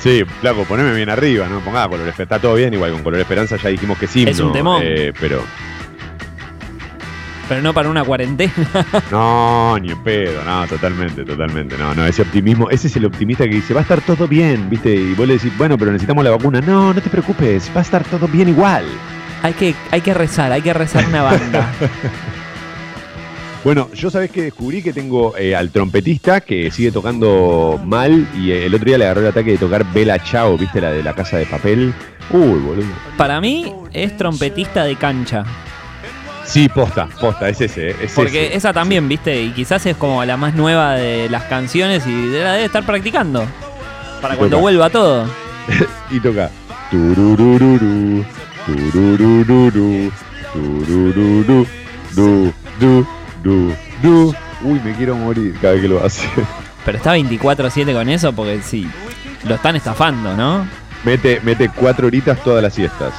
[0.00, 1.60] Sí, flaco, poneme bien arriba, ¿no?
[1.60, 2.22] Ponga color esperanza.
[2.22, 4.24] Está todo bien, igual con color esperanza ya dijimos que sí.
[4.26, 4.82] Es un temón.
[5.20, 5.42] pero
[7.46, 8.52] Pero no para una cuarentena.
[9.10, 11.76] no, ni en pedo, no, totalmente, totalmente.
[11.76, 14.70] No, no, ese optimismo, ese es el optimista que dice, va a estar todo bien,
[14.70, 14.94] ¿viste?
[14.94, 16.62] Y vos le decís, bueno, pero necesitamos la vacuna.
[16.62, 18.86] No, no te preocupes, va a estar todo bien igual.
[19.42, 21.70] hay, que, hay que rezar, hay que rezar una banda.
[23.64, 28.52] Bueno, yo sabés que descubrí que tengo eh, al trompetista que sigue tocando mal y
[28.52, 30.80] eh, el otro día le agarró el ataque de tocar Bella Chao, ¿viste?
[30.80, 31.92] La de la casa de papel.
[32.30, 32.86] Uy, boludo.
[33.16, 35.44] Para mí es trompetista de cancha.
[36.44, 37.90] Sí, posta, posta, es ese.
[38.02, 38.56] Es Porque ese.
[38.56, 42.52] esa también, viste, y quizás es como la más nueva de las canciones y la
[42.54, 43.44] debe estar practicando.
[44.22, 44.62] Para cuando Toca.
[44.62, 45.26] vuelva todo.
[46.10, 46.50] y toca.
[46.90, 48.24] Tururururu,
[48.64, 50.10] tururururu,
[50.54, 51.66] turururu,
[52.14, 53.06] du, du,
[53.42, 54.34] du, du.
[54.62, 56.28] Uy, me quiero morir cada vez que lo hace.
[56.84, 58.88] Pero está 24-7 con eso porque sí,
[59.44, 60.66] lo están estafando, ¿no?
[61.04, 63.12] Mete, mete cuatro horitas todas las siestas.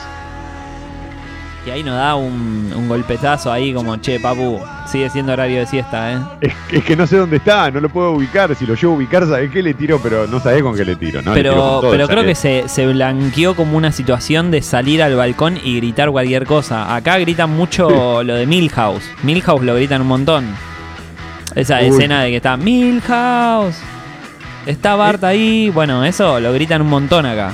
[1.69, 5.67] Y ahí nos da un, un golpetazo ahí como, che, papu, sigue siendo horario de
[5.67, 6.17] siesta, ¿eh?
[6.41, 8.55] Es, es que no sé dónde está, no lo puedo ubicar.
[8.55, 9.99] Si lo llevo a ubicar, ¿sabés qué le tiro?
[10.01, 11.35] Pero no sabés con qué le tiro, ¿no?
[11.35, 15.15] Tiro pero todo, pero creo que se, se blanqueó como una situación de salir al
[15.15, 16.95] balcón y gritar cualquier cosa.
[16.95, 19.03] Acá gritan mucho lo de Milhouse.
[19.21, 20.47] Milhouse lo gritan un montón.
[21.53, 21.89] Esa Uy.
[21.89, 23.77] escena de que está Milhouse.
[24.65, 25.69] Está Bart ahí.
[25.69, 27.53] Bueno, eso lo gritan un montón acá.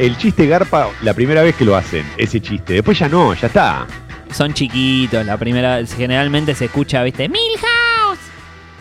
[0.00, 2.72] El chiste garpa la primera vez que lo hacen, ese chiste.
[2.72, 3.86] Después ya no, ya está.
[4.32, 7.28] Son chiquitos, la primera generalmente se escucha, ¿viste?
[7.28, 8.18] Milhouse.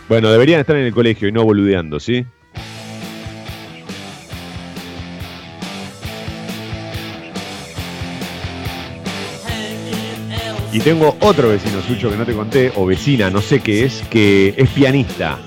[0.08, 2.26] Bueno, deberían estar en el colegio y no boludeando, ¿sí?
[10.72, 14.04] Y tengo otro vecino suyo que no te conté, o vecina, no sé qué es,
[14.10, 15.38] que es pianista.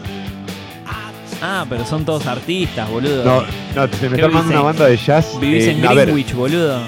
[1.45, 3.24] Ah, pero son todos artistas, boludo.
[3.24, 3.43] No,
[3.74, 5.40] no, se me ¿Qué está armando una banda de jazz.
[5.40, 6.80] Vivís eh, en a ver, Greenwich, boludo.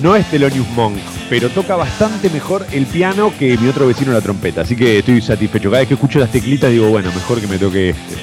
[0.00, 0.96] no es Thelonious Monk,
[1.28, 4.62] pero toca bastante mejor el piano que mi otro vecino la trompeta.
[4.62, 5.68] Así que estoy satisfecho.
[5.70, 8.16] Cada vez que escucho las teclitas digo, bueno, mejor que me toque este.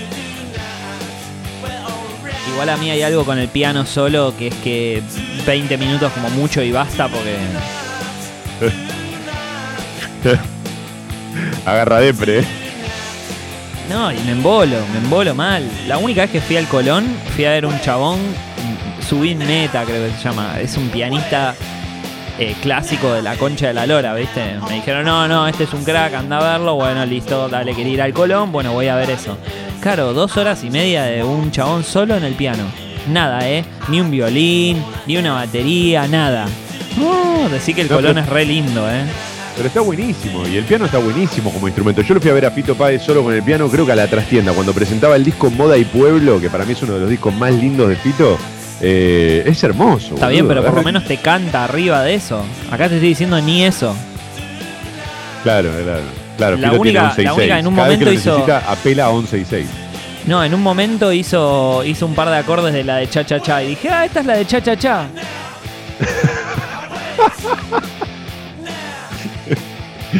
[2.51, 5.03] Igual a mí hay algo con el piano solo que es que
[5.45, 7.37] 20 minutos como mucho y basta porque
[11.65, 12.64] Agarra depre, ¿eh?
[13.89, 15.63] No, y me embolo, me embolo mal.
[15.87, 17.05] La única vez que fui al Colón,
[17.35, 18.19] fui a ver un chabón,
[19.07, 20.59] Subin Neta creo que se llama.
[20.59, 21.53] Es un pianista
[22.39, 24.41] eh, clásico de la concha de la lora, ¿viste?
[24.67, 26.75] Me dijeron, no, no, este es un crack, anda a verlo.
[26.75, 29.37] Bueno, listo, dale, quería ir al Colón, bueno, voy a ver eso.
[29.81, 32.63] Claro, dos horas y media de un chabón solo en el piano.
[33.11, 33.63] Nada, ¿eh?
[33.89, 36.47] Ni un violín, ni una batería, nada.
[36.97, 39.03] Uh, decir que el No, Colón pero- es re lindo, ¿eh?
[39.55, 42.01] Pero está buenísimo, y el piano está buenísimo como instrumento.
[42.01, 43.95] Yo lo fui a ver a Fito Páez solo con el piano, creo que a
[43.95, 46.99] la trastienda, cuando presentaba el disco Moda y Pueblo, que para mí es uno de
[46.99, 48.37] los discos más lindos de Fito.
[48.81, 50.15] eh, es hermoso.
[50.15, 52.43] Está bien, pero por lo menos te canta arriba de eso.
[52.69, 53.95] Acá te estoy diciendo ni eso.
[55.43, 56.01] Claro, claro.
[56.35, 57.59] claro La Fito tiene única- 11 y la única 6.
[57.61, 59.67] en un Cada vez que momento lo hizo- necesita, apela a 11 y 6.
[60.27, 63.39] No, en un momento hizo, hizo un par de acordes de la de cha cha
[63.39, 65.07] cha y dije, ah, esta es la de cha cha cha.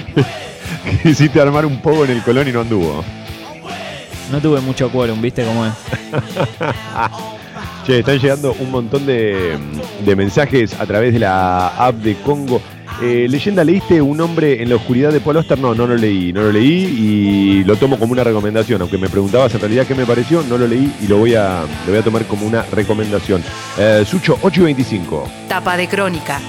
[1.03, 3.03] Quisiste armar un poco en el Colón y no anduvo.
[4.31, 5.73] No tuve mucho quórum, ¿viste cómo es?
[7.85, 9.57] Che, están llegando un montón de,
[10.03, 12.61] de mensajes a través de la app de Congo.
[13.01, 15.59] Eh, leyenda, ¿leíste Un hombre en la oscuridad de Paul Oster?
[15.59, 18.81] No, no lo leí, no lo leí y lo tomo como una recomendación.
[18.81, 21.61] Aunque me preguntabas en realidad qué me pareció, no lo leí y lo voy a,
[21.85, 23.43] lo voy a tomar como una recomendación.
[23.77, 25.29] Eh, Sucho, 8 y 25.
[25.47, 26.39] Tapa de crónica.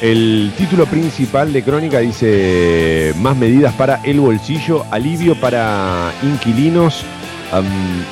[0.00, 7.04] El título principal de Crónica dice más medidas para el bolsillo, alivio para inquilinos.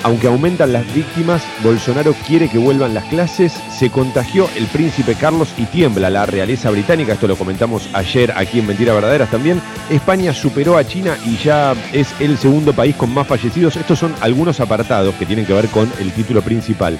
[0.05, 3.53] Aunque aumentan las víctimas, Bolsonaro quiere que vuelvan las clases.
[3.77, 7.15] Se contagió el príncipe Carlos y tiembla la realeza británica.
[7.15, 9.61] Esto lo comentamos ayer aquí en Mentiras Verdaderas también.
[9.91, 13.75] España superó a China y ya es el segundo país con más fallecidos.
[13.77, 16.97] Estos son algunos apartados que tienen que ver con el título principal.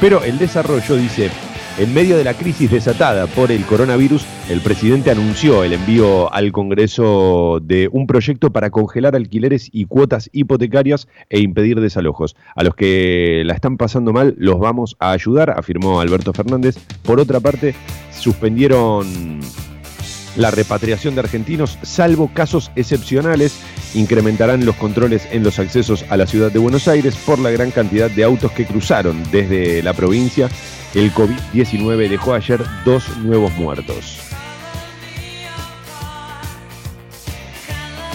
[0.00, 1.30] Pero el desarrollo dice,
[1.76, 6.52] en medio de la crisis desatada por el coronavirus, el presidente anunció el envío al
[6.52, 12.36] Congreso de un proyecto para congelar alquileres y cuotas hipotecarias e impedir desalojos.
[12.54, 16.76] A los que la están pasando mal los vamos a ayudar, afirmó Alberto Fernández.
[17.02, 17.74] Por otra parte,
[18.12, 19.40] suspendieron
[20.36, 23.60] la repatriación de argentinos, salvo casos excepcionales,
[23.94, 27.70] incrementarán los controles en los accesos a la ciudad de Buenos Aires por la gran
[27.70, 30.48] cantidad de autos que cruzaron desde la provincia.
[30.94, 34.18] El COVID-19 dejó ayer dos nuevos muertos.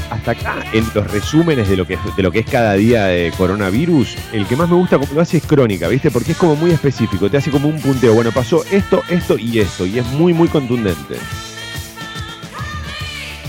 [0.09, 1.93] Hasta acá, en los resúmenes de lo, que,
[2.39, 6.09] es cada día de coronavirus, el que más me gusta lo hace es crónica, ¿viste?
[6.09, 8.15] Porque es como muy específico, te hace como un punteo.
[8.15, 11.15] Bueno, pasó esto, esto y esto, y es muy, muy contundente.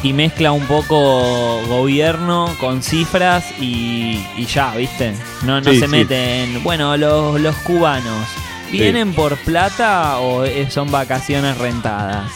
[0.03, 5.13] Y mezcla un poco gobierno con cifras y, y ya, ¿viste?
[5.43, 5.91] No, no Sí, se sí.
[5.91, 8.27] mete en, bueno, los, los cubanos,
[8.73, 12.33] ¿vienen por plata o son vacaciones rentadas?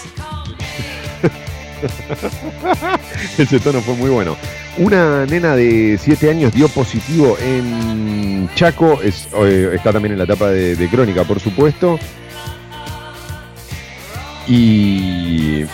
[3.38, 4.36] Ese tono fue muy bueno.
[4.76, 10.24] Una nena de 7 años dio positivo en Chaco, es- eh, está también en la
[10.24, 11.98] etapa de, de crónica, por supuesto.
[14.46, 15.64] Y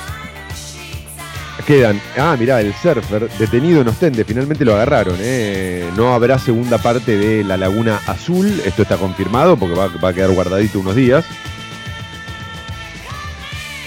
[1.67, 5.17] Quedan, ah, mirá, el surfer detenido en Ostende, finalmente lo agarraron.
[5.21, 5.89] ¿eh?
[5.97, 10.31] No habrá segunda parte de la Laguna Azul, esto está confirmado porque va, a quedar
[10.31, 11.25] guardadito unos días.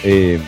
[0.04, 0.40] Eh,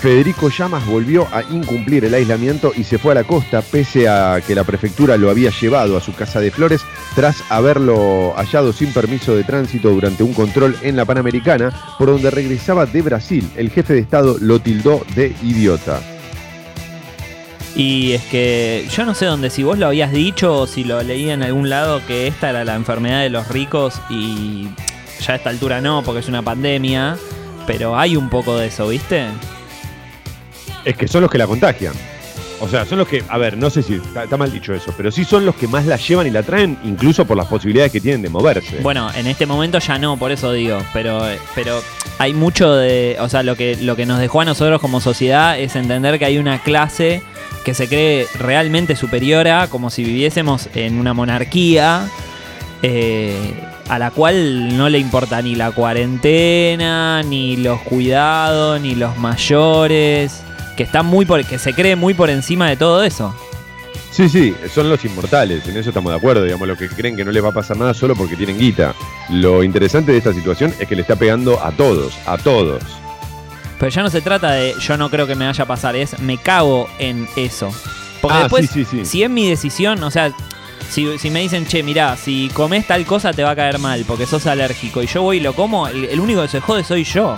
[0.00, 4.40] Federico Llamas volvió a incumplir el aislamiento y se fue a la costa, pese a
[4.46, 6.82] que la prefectura lo había llevado a su casa de flores
[7.14, 12.30] tras haberlo hallado sin permiso de tránsito durante un control en la Panamericana, por donde
[12.30, 13.48] regresaba de Brasil.
[13.56, 16.02] El jefe de Estado lo tildó de idiota.
[17.76, 21.02] Y es que yo no sé dónde, si vos lo habías dicho o si lo
[21.02, 24.68] leí en algún lado que esta era la enfermedad de los ricos y
[25.20, 27.16] ya a esta altura no, porque es una pandemia,
[27.66, 29.26] pero hay un poco de eso, ¿viste?
[30.84, 31.94] Es que son los que la contagian.
[32.60, 35.10] O sea, son los que, a ver, no sé si está, mal dicho eso, pero
[35.10, 38.00] sí son los que más la llevan y la traen, incluso por las posibilidades que
[38.00, 38.78] tienen de moverse.
[38.80, 41.82] Bueno, en este momento ya no, por eso digo, pero, pero
[42.18, 45.58] hay mucho de, o sea, lo que, lo que nos dejó a nosotros como sociedad
[45.58, 47.22] es entender que hay una clase
[47.64, 52.08] que se cree realmente superior a, como si viviésemos en una monarquía,
[52.82, 53.54] eh,
[53.88, 60.42] a la cual no le importa ni la cuarentena, ni los cuidados, ni los mayores,
[60.76, 63.34] que están muy por, que se cree muy por encima de todo eso.
[64.10, 67.24] Sí, sí, son los inmortales, en eso estamos de acuerdo, digamos, los que creen que
[67.24, 68.94] no les va a pasar nada solo porque tienen guita.
[69.28, 72.80] Lo interesante de esta situación es que le está pegando a todos, a todos.
[73.78, 76.20] Pero ya no se trata de yo no creo que me vaya a pasar, es
[76.20, 77.74] me cago en eso.
[78.20, 79.04] Porque Ah, después, sí, sí, sí.
[79.04, 80.32] si es mi decisión, o sea,
[80.88, 84.04] si, si me dicen, che, mirá, si comes tal cosa te va a caer mal
[84.06, 86.84] porque sos alérgico y yo voy y lo como, el, el único que se jode
[86.84, 87.36] soy yo.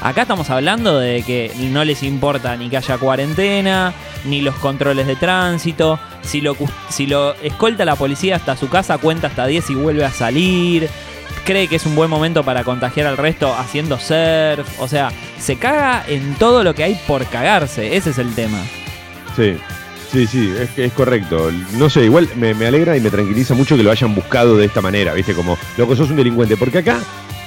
[0.00, 5.06] Acá estamos hablando de que no les importa ni que haya cuarentena, ni los controles
[5.06, 5.98] de tránsito.
[6.22, 6.56] Si lo,
[6.90, 10.88] si lo escolta la policía hasta su casa, cuenta hasta 10 y vuelve a salir.
[11.44, 14.68] Cree que es un buen momento para contagiar al resto haciendo surf.
[14.78, 17.96] O sea, se caga en todo lo que hay por cagarse.
[17.96, 18.58] Ese es el tema.
[19.36, 19.56] Sí,
[20.10, 21.50] sí, sí, es, es correcto.
[21.72, 24.66] No sé, igual me, me alegra y me tranquiliza mucho que lo hayan buscado de
[24.66, 25.34] esta manera, ¿viste?
[25.34, 26.56] Como, loco, sos un delincuente.
[26.56, 26.98] Porque acá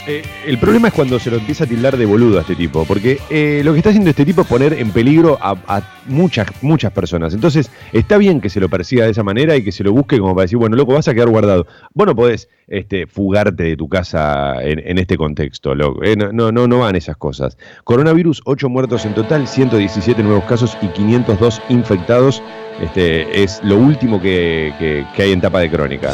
[0.07, 2.85] eh, el problema es cuando se lo empieza a tildar de boludo a este tipo.
[2.85, 6.91] Porque eh, lo que está haciendo este tipo es poner en peligro a, muchas, muchas
[6.93, 7.33] personas.
[7.33, 10.17] Entonces, está bien que se lo persiga de esa manera y que se lo busque
[10.19, 11.67] como para decir, bueno, loco, vas a quedar guardado.
[11.93, 16.03] Vos no podés este, fugarte de tu casa en, este contexto, loco.
[16.03, 17.57] Eh, no, no, no, van esas cosas.
[17.83, 22.41] Coronavirus, 8 muertos en total, 117 nuevos casos y 502 infectados.
[22.81, 26.13] Este, es lo último que, hay en tapa de crónica.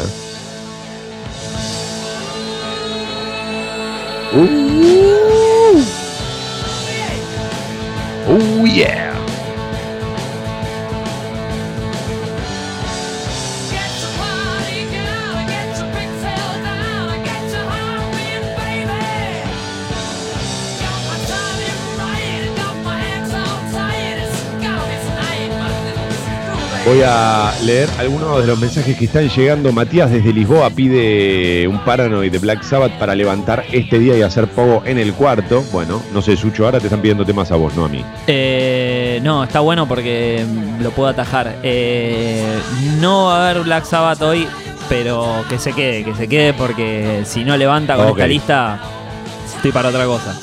[4.34, 4.64] ¿Eh?
[8.26, 9.13] Uh, oh yeah.
[26.86, 29.72] Voy a leer algunos de los mensajes que están llegando.
[29.72, 34.48] Matías desde Lisboa pide un Paranoid de Black Sabbath para levantar este día y hacer
[34.48, 35.64] pogo en el cuarto.
[35.72, 38.04] Bueno, no sé, Sucho, ahora te están pidiendo temas a vos, no a mí.
[38.26, 40.44] Eh, no, está bueno porque
[40.78, 41.56] lo puedo atajar.
[41.62, 42.44] Eh,
[43.00, 44.46] no va a haber Black Sabbath hoy,
[44.90, 48.18] pero que se quede, que se quede porque si no levanta con Ok.
[48.18, 48.78] esta lista,
[49.56, 50.38] estoy para otra cosa.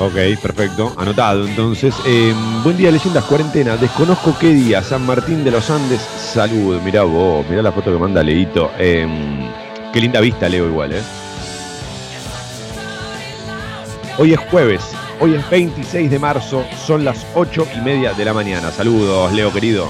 [0.00, 0.94] Ok, perfecto.
[0.96, 1.94] Anotado entonces.
[2.06, 2.34] Eh,
[2.64, 3.76] buen día, leyendas cuarentena.
[3.76, 4.82] Desconozco qué día.
[4.82, 6.00] San Martín de los Andes.
[6.00, 6.80] Salud.
[6.80, 8.70] Mirá vos, mirá la foto que manda Leito.
[8.78, 9.06] Eh,
[9.92, 11.02] qué linda vista, Leo, igual, ¿eh?
[14.16, 14.82] Hoy es jueves.
[15.20, 16.64] Hoy es 26 de marzo.
[16.86, 18.70] Son las 8 y media de la mañana.
[18.70, 19.86] Saludos, Leo, querido.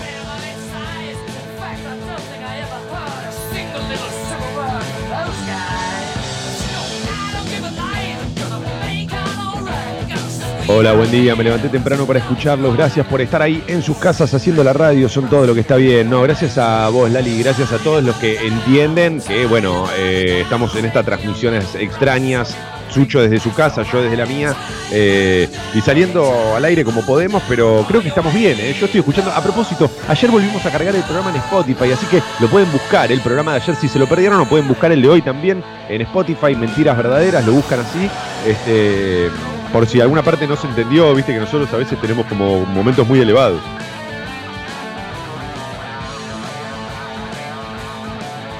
[10.72, 11.34] Hola, buen día.
[11.34, 12.76] Me levanté temprano para escucharlos.
[12.76, 15.08] Gracias por estar ahí en sus casas haciendo la radio.
[15.08, 16.08] Son todo lo que está bien.
[16.08, 17.42] No, gracias a vos, Lali.
[17.42, 22.56] Gracias a todos los que entienden que, bueno, eh, estamos en estas transmisiones extrañas.
[22.88, 24.52] Sucho desde su casa, yo desde la mía,
[24.90, 28.58] eh, y saliendo al aire como podemos, pero creo que estamos bien.
[28.58, 28.74] ¿eh?
[28.78, 29.30] Yo estoy escuchando.
[29.30, 33.12] A propósito, ayer volvimos a cargar el programa en Spotify, así que lo pueden buscar.
[33.12, 35.62] El programa de ayer, si se lo perdieron, lo pueden buscar el de hoy también
[35.88, 36.56] en Spotify.
[36.56, 38.10] Mentiras verdaderas, lo buscan así.
[38.44, 39.30] Este,
[39.72, 43.06] por si alguna parte no se entendió, viste que nosotros a veces tenemos como momentos
[43.06, 43.60] muy elevados.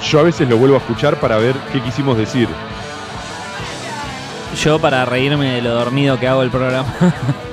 [0.09, 2.47] Yo a veces lo vuelvo a escuchar para ver qué quisimos decir.
[4.61, 6.93] Yo para reírme de lo dormido que hago el programa.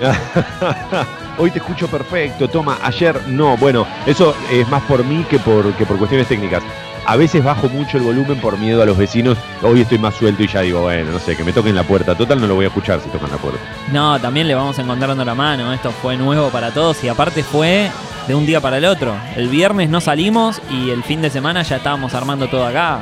[1.39, 3.57] Hoy te escucho perfecto, toma, ayer no.
[3.57, 6.63] Bueno, eso es más por mí que por, que por cuestiones técnicas.
[7.09, 9.39] A veces bajo mucho el volumen por miedo a los vecinos.
[9.63, 12.15] Hoy estoy más suelto y ya digo, bueno, no sé, que me toquen la puerta.
[12.15, 13.59] Total, no lo voy a escuchar si tocan la puerta.
[13.91, 15.73] No, también le vamos encontrando la mano.
[15.73, 17.91] Esto fue nuevo para todos y aparte fue
[18.27, 19.17] de un día para el otro.
[19.37, 22.99] El viernes no salimos y el fin de semana ya estábamos armando todo acá.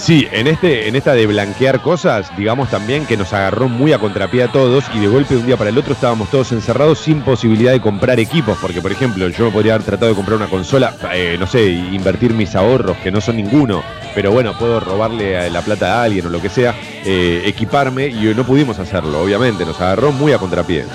[0.00, 3.98] Sí, en, este, en esta de blanquear cosas, digamos también que nos agarró muy a
[3.98, 7.00] contrapié a todos y de golpe de un día para el otro estábamos todos encerrados
[7.00, 10.38] sin posibilidad de comprar equipos, porque por ejemplo yo me podría haber tratado de comprar
[10.38, 13.82] una consola, eh, no sé, invertir mis ahorros, que no son ninguno,
[14.14, 16.74] pero bueno, puedo robarle la plata a alguien o lo que sea,
[17.04, 20.86] eh, equiparme y no pudimos hacerlo, obviamente, nos agarró muy a contrapié.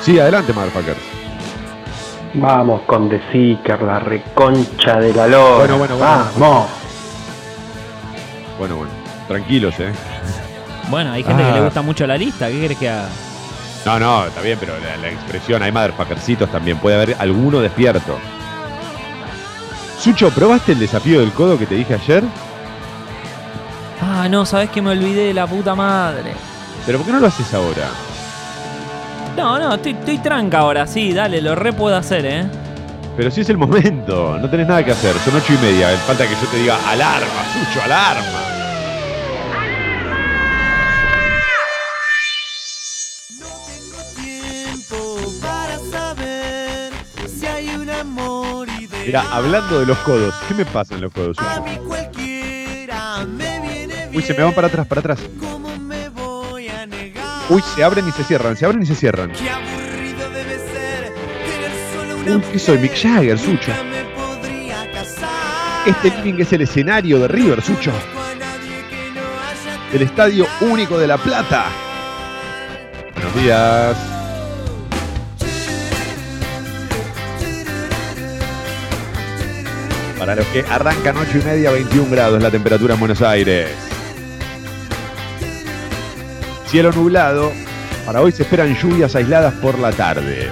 [0.00, 1.00] Sí, adelante, motherfuckers.
[2.34, 5.56] Vamos con The Seeker, la reconcha de la lora.
[5.58, 6.24] Bueno, bueno, bueno.
[6.38, 6.83] Vamos.
[8.58, 8.92] Bueno, bueno,
[9.28, 9.92] tranquilos, eh.
[10.90, 11.54] Bueno, hay gente que Ah.
[11.54, 12.48] le gusta mucho la lista.
[12.48, 13.08] ¿Qué querés que haga?
[13.86, 18.18] No, no, está bien, pero la, la expresión, hay motherfuckercitos también, puede haber alguno despierto.
[20.00, 22.22] Sucho, ¿probaste el desafío del codo que te dije ayer?
[24.02, 26.32] Ah, no, sabes que me olvidé de la puta madre.
[26.86, 27.88] ¿Pero por qué no lo haces ahora?
[29.36, 32.44] No, no, estoy, estoy tranca ahora, sí, dale, lo re puedo hacer, ¿eh?
[33.16, 36.24] Pero si es el momento, no tenés nada que hacer, son ocho y media, falta
[36.26, 38.43] que yo te diga alarma, Sucho, alarma.
[49.04, 51.38] Mira, hablando de los codos, ¿qué me pasa en los codos?
[51.38, 55.18] A mí cualquiera me viene Uy, se me van para atrás, para atrás.
[55.80, 57.24] me voy a negar.
[57.50, 59.30] Uy, se abren y se cierran, se abren y se cierran.
[59.32, 62.78] Qué aburrido debe ser tener solo una Uy, ¿qué soy?
[62.78, 63.72] Mick Jagger, Sucho.
[65.86, 67.92] Este living es el escenario de River, Sucho.
[69.92, 71.66] El Estadio Único de La Plata.
[73.14, 74.13] Buenos días.
[80.24, 83.68] Para los que arrancan 8 y media, 21 grados la temperatura en Buenos Aires.
[86.64, 87.52] Cielo nublado.
[88.06, 90.50] Para hoy se esperan lluvias aisladas por la tarde.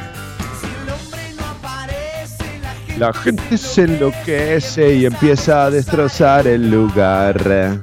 [2.99, 7.81] La gente se enloquece y empieza a destrozar el lugar.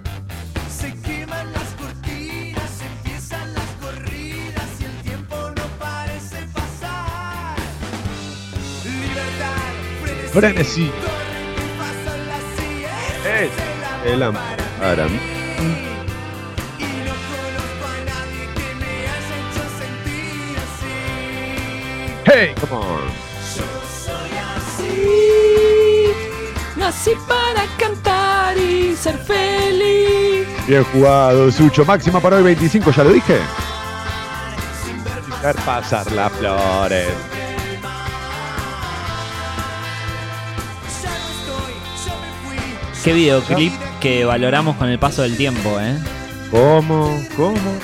[10.32, 10.92] Frenesí.
[13.40, 13.52] Es
[14.06, 14.38] el Aram.
[22.26, 23.00] Hey, come on.
[26.76, 30.46] Nací para cantar y ser feliz.
[30.68, 31.86] Bien jugado, Sucho.
[31.86, 33.40] Máxima para hoy 25, ya lo dije.
[35.30, 37.08] Dejar pasar las flores.
[43.04, 43.72] Qué videoclip
[44.02, 45.98] que valoramos con el paso del tiempo, ¿eh?
[46.52, 47.18] ¿Cómo?
[47.38, 47.80] ¿Cómo?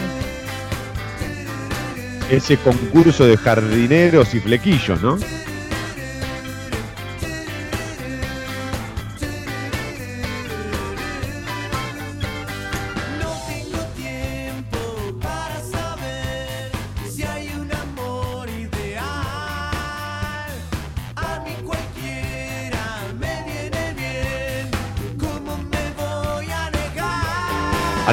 [2.30, 5.18] Ese concurso de jardineros y flequillos, ¿no?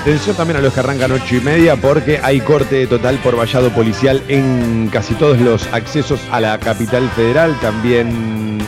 [0.02, 3.70] Atención también a los que arrancan 8 y media porque hay corte total por vallado
[3.70, 8.58] policial en casi todos los accesos a la capital federal, también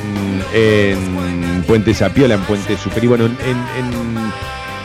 [0.53, 3.35] en Puente Zapiola, en Puente Superior, bueno, en,
[3.85, 4.25] en-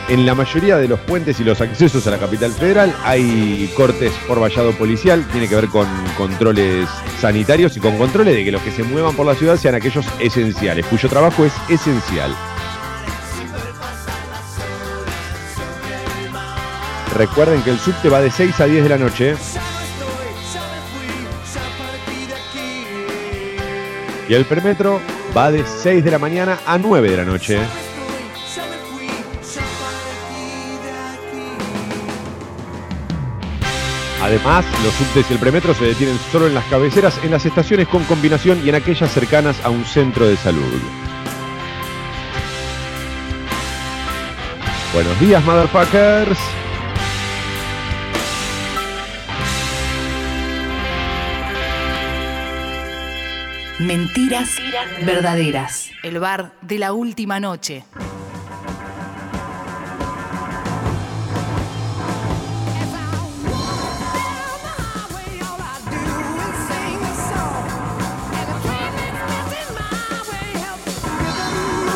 [0.08, 4.10] en la mayoría de los puentes y los accesos a la capital federal hay cortes
[4.26, 5.86] por vallado policial, tiene que ver con
[6.18, 6.88] controles
[7.20, 10.04] sanitarios y con controles de que los que se muevan por la ciudad sean aquellos
[10.18, 12.34] esenciales, cuyo trabajo es esencial.
[17.16, 19.34] Recuerden que el subte va de 6 a 10 de la noche.
[24.28, 25.00] Y el permetro
[25.36, 27.58] va de 6 de la mañana a 9 de la noche.
[34.22, 37.88] Además, los subtes y el premetro se detienen solo en las cabeceras, en las estaciones
[37.88, 40.78] con combinación y en aquellas cercanas a un centro de salud.
[44.92, 46.38] Buenos días, motherfuckers.
[53.80, 54.56] Mentiras
[55.06, 55.88] verdaderas.
[56.02, 57.82] El bar de la última noche.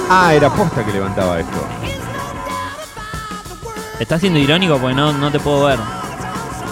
[0.08, 1.68] Ah, era posta que levantaba esto.
[4.00, 5.78] Estás siendo irónico porque no, no te puedo ver.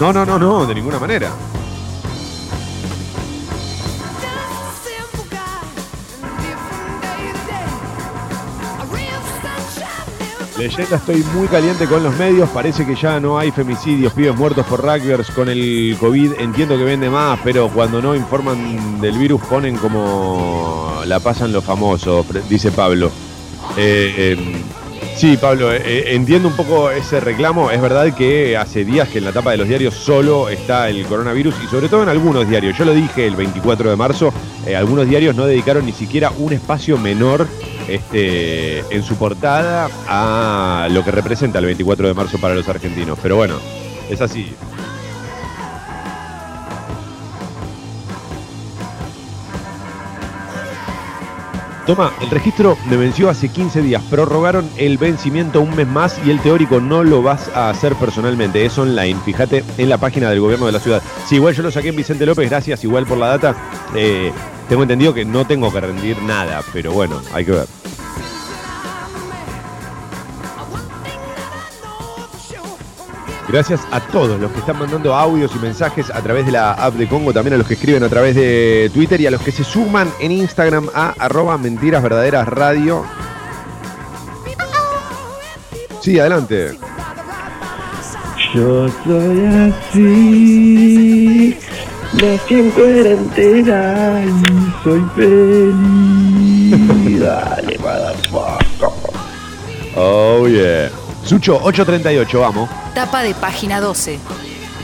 [0.01, 1.29] No, no, no, no, de ninguna manera.
[10.63, 12.47] Leyenda, estoy muy caliente con los medios.
[12.47, 16.39] Parece que ya no hay femicidios, pibes muertos por rugbyers con el COVID.
[16.39, 21.65] Entiendo que vende más, pero cuando no informan del virus ponen como la pasan los
[21.65, 23.11] famosos, dice Pablo.
[23.75, 24.63] Eh, eh,
[25.17, 27.69] sí, Pablo, eh, eh, entiendo un poco ese reclamo.
[27.69, 31.05] Es verdad que hace días que en la tapa de los diarios solo está el
[31.07, 32.77] coronavirus y sobre todo en algunos diarios.
[32.77, 34.33] Yo lo dije el 24 de marzo,
[34.77, 37.49] algunos diarios no dedicaron ni siquiera un espacio menor
[37.87, 43.17] este, en su portada a lo que representa el 24 de marzo para los argentinos.
[43.21, 43.55] Pero bueno,
[44.09, 44.53] es así.
[51.85, 54.01] Toma, el registro me venció hace 15 días.
[54.09, 58.65] Prorrogaron el vencimiento un mes más y el teórico no lo vas a hacer personalmente.
[58.65, 59.19] Es online.
[59.25, 61.01] Fíjate en la página del gobierno de la ciudad.
[61.27, 62.49] Sí, igual yo lo saqué en Vicente López.
[62.49, 63.55] Gracias igual por la data.
[63.95, 64.31] Eh,
[64.69, 67.67] tengo entendido que no tengo que rendir nada, pero bueno, hay que ver.
[73.53, 76.95] Gracias a todos los que están mandando audios y mensajes a través de la app
[76.95, 79.51] de Congo, también a los que escriben a través de Twitter y a los que
[79.51, 82.01] se suman en Instagram a arroba mentiras
[82.47, 83.05] radio.
[86.01, 86.77] Sí, adelante.
[88.55, 91.12] Yo soy así,
[92.21, 96.73] nací en cuarentena y soy feliz.
[97.19, 98.89] Dale, motherfucker.
[99.95, 100.89] Oh yeah.
[101.23, 102.69] Sucho, 838, vamos.
[102.93, 104.19] Tapa de página 12.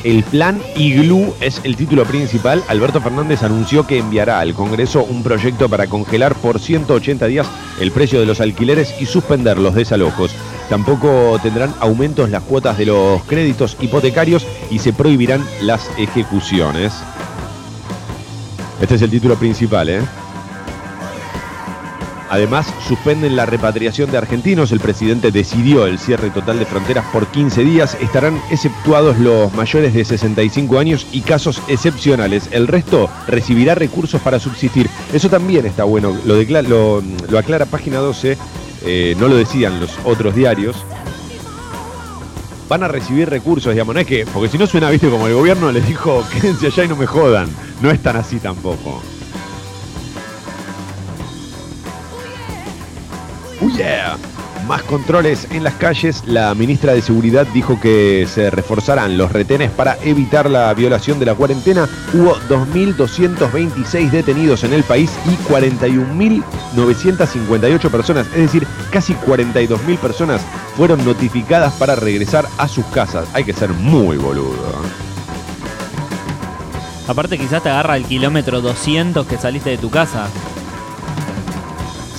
[0.05, 2.63] El plan Iglú es el título principal.
[2.69, 7.47] Alberto Fernández anunció que enviará al Congreso un proyecto para congelar por 180 días
[7.81, 10.31] el precio de los alquileres y suspender los desalojos.
[10.69, 16.93] Tampoco tendrán aumentos las cuotas de los créditos hipotecarios y se prohibirán las ejecuciones.
[18.81, 20.01] Este es el título principal, ¿eh?
[22.31, 24.71] Además, suspenden la repatriación de argentinos.
[24.71, 27.97] El presidente decidió el cierre total de fronteras por 15 días.
[27.99, 32.47] Estarán exceptuados los mayores de 65 años y casos excepcionales.
[32.51, 34.87] El resto recibirá recursos para subsistir.
[35.11, 36.15] Eso también está bueno.
[36.23, 38.37] Lo, lo aclara página 12.
[38.85, 40.75] eh, no lo decían los otros diarios.
[42.69, 43.95] Van a recibir recursos, digamos.
[43.95, 44.25] No es que.
[44.27, 47.07] Porque si no suena, viste, como el gobierno les dijo, quédense allá y no me
[47.07, 47.49] jodan.
[47.81, 49.01] No es tan así tampoco.
[53.61, 54.17] ¡Oh, yeah!
[54.69, 56.21] Más controles en las calles.
[56.27, 61.25] La ministra de Seguridad dijo que se reforzarán los retenes para evitar la violación de
[61.25, 61.89] la cuarentena.
[62.13, 70.39] Hubo 2.226 detenidos en el país y 41.958 personas, es decir, casi 42.000 personas
[70.77, 73.27] fueron notificadas para regresar a sus casas.
[73.33, 74.53] Hay que ser muy boludo.
[77.07, 80.29] Aparte quizás te agarra el kilómetro 200 que saliste de tu casa.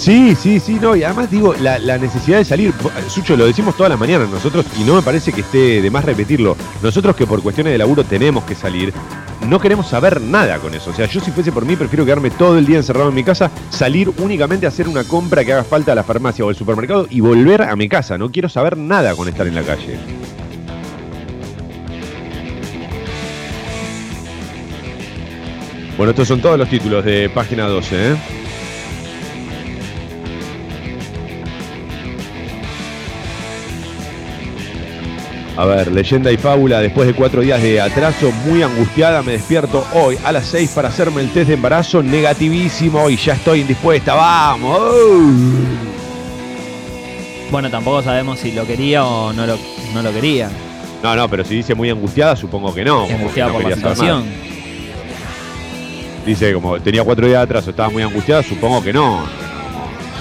[0.01, 2.73] Sí, sí, sí, no, y además digo, la, la necesidad de salir,
[3.07, 6.07] Sucho, lo decimos todas las mañanas nosotros, y no me parece que esté de más
[6.07, 8.95] repetirlo, nosotros que por cuestiones de laburo tenemos que salir,
[9.47, 12.31] no queremos saber nada con eso, o sea, yo si fuese por mí prefiero quedarme
[12.31, 15.65] todo el día encerrado en mi casa, salir únicamente a hacer una compra que haga
[15.65, 18.79] falta a la farmacia o al supermercado y volver a mi casa, no quiero saber
[18.79, 19.99] nada con estar en la calle.
[25.99, 28.40] Bueno, estos son todos los títulos de página 12, ¿eh?
[35.61, 39.85] A ver, leyenda y fábula, después de cuatro días de atraso, muy angustiada, me despierto
[39.93, 44.15] hoy a las 6 para hacerme el test de embarazo, negativísimo y ya estoy indispuesta,
[44.15, 44.95] vamos.
[47.51, 49.59] Bueno, tampoco sabemos si lo quería o no lo,
[49.93, 50.49] no lo quería.
[51.03, 53.05] No, no, pero si dice muy angustiada, supongo que no.
[53.05, 54.25] Angustiada no por la situación.
[56.25, 59.27] Dice como tenía cuatro días de atraso, estaba muy angustiada, supongo que no.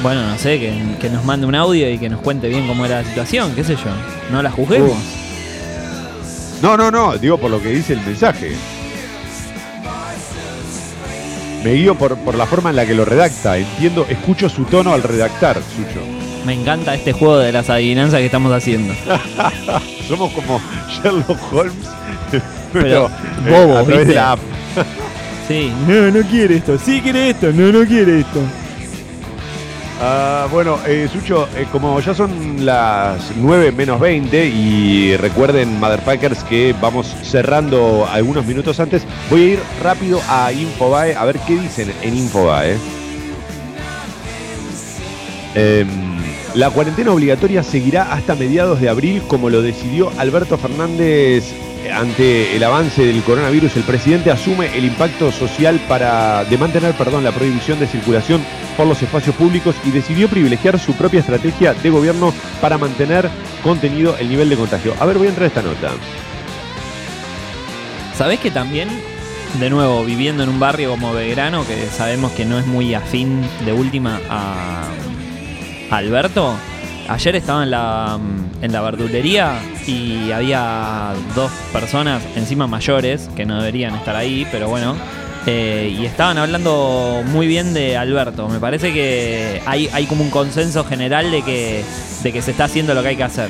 [0.03, 2.85] Bueno, no sé, que, que nos mande un audio y que nos cuente bien cómo
[2.85, 3.91] era la situación, qué sé yo.
[4.33, 5.18] No la juzguemos.
[6.61, 8.51] No, no, no, digo por lo que dice el mensaje.
[11.63, 13.57] Me guío por, por la forma en la que lo redacta.
[13.57, 15.99] Entiendo, escucho su tono al redactar, Sucho.
[16.45, 18.93] Me encanta este juego de las adivinanzas que estamos haciendo.
[20.07, 21.75] Somos como Sherlock Holmes,
[22.73, 23.09] Pero
[23.43, 24.05] pero, bobo, a través ¿viste?
[24.05, 24.39] de la app.
[25.47, 25.71] Sí.
[25.87, 26.77] No, no quiere esto.
[26.77, 27.51] Sí quiere esto.
[27.51, 28.39] No, no quiere esto.
[30.01, 36.43] Ah, bueno, eh, Sucho, eh, como ya son las 9 menos 20 y recuerden, Motherfuckers,
[36.45, 41.57] que vamos cerrando algunos minutos antes, voy a ir rápido a Infobae a ver qué
[41.57, 42.77] dicen en Infobae.
[45.55, 45.87] Em,
[46.55, 51.53] La cuarentena obligatoria seguirá hasta mediados de abril, como lo decidió Alberto Fernández
[51.93, 53.77] ante el avance del coronavirus.
[53.77, 58.43] El presidente asume el impacto social para de mantener, perdón, la prohibición de circulación
[58.75, 63.29] por los espacios públicos y decidió privilegiar su propia estrategia de gobierno para mantener
[63.63, 64.93] contenido el nivel de contagio.
[64.99, 65.91] A ver, voy a entrar a esta nota.
[68.15, 68.89] ¿Sabés que también,
[69.59, 73.41] de nuevo, viviendo en un barrio como Belgrano, que sabemos que no es muy afín
[73.65, 74.89] de última a
[75.89, 76.57] Alberto?
[77.09, 78.19] Ayer estaba en la,
[78.61, 84.69] en la verdulería y había dos personas encima mayores que no deberían estar ahí, pero
[84.69, 84.95] bueno.
[85.47, 88.47] eh, y estaban hablando muy bien de Alberto.
[88.47, 91.83] Me parece que hay, hay como un consenso general de que,
[92.21, 93.49] de que se está haciendo lo que hay que hacer.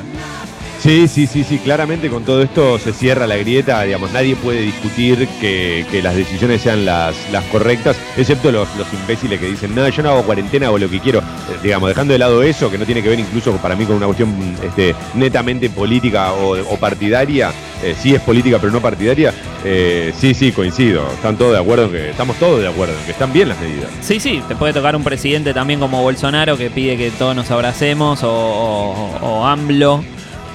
[0.90, 4.62] Sí, sí, sí, sí, claramente con todo esto se cierra la grieta, digamos, nadie puede
[4.62, 9.76] discutir que, que las decisiones sean las, las correctas, excepto los, los imbéciles que dicen,
[9.76, 12.72] no, yo no hago cuarentena, hago lo que quiero, Eh, digamos, dejando de lado eso,
[12.72, 14.34] que no tiene que ver incluso para mí con una cuestión
[14.64, 17.52] este, netamente política o, o partidaria,
[17.84, 19.32] eh, sí es política pero no partidaria,
[19.64, 23.12] eh, sí, sí, coincido, están todos de acuerdo que, estamos todos de acuerdo en que
[23.12, 23.92] están bien las medidas.
[24.02, 27.52] Sí, sí, te puede tocar un presidente también como Bolsonaro que pide que todos nos
[27.52, 30.04] abracemos o, o- o AMLO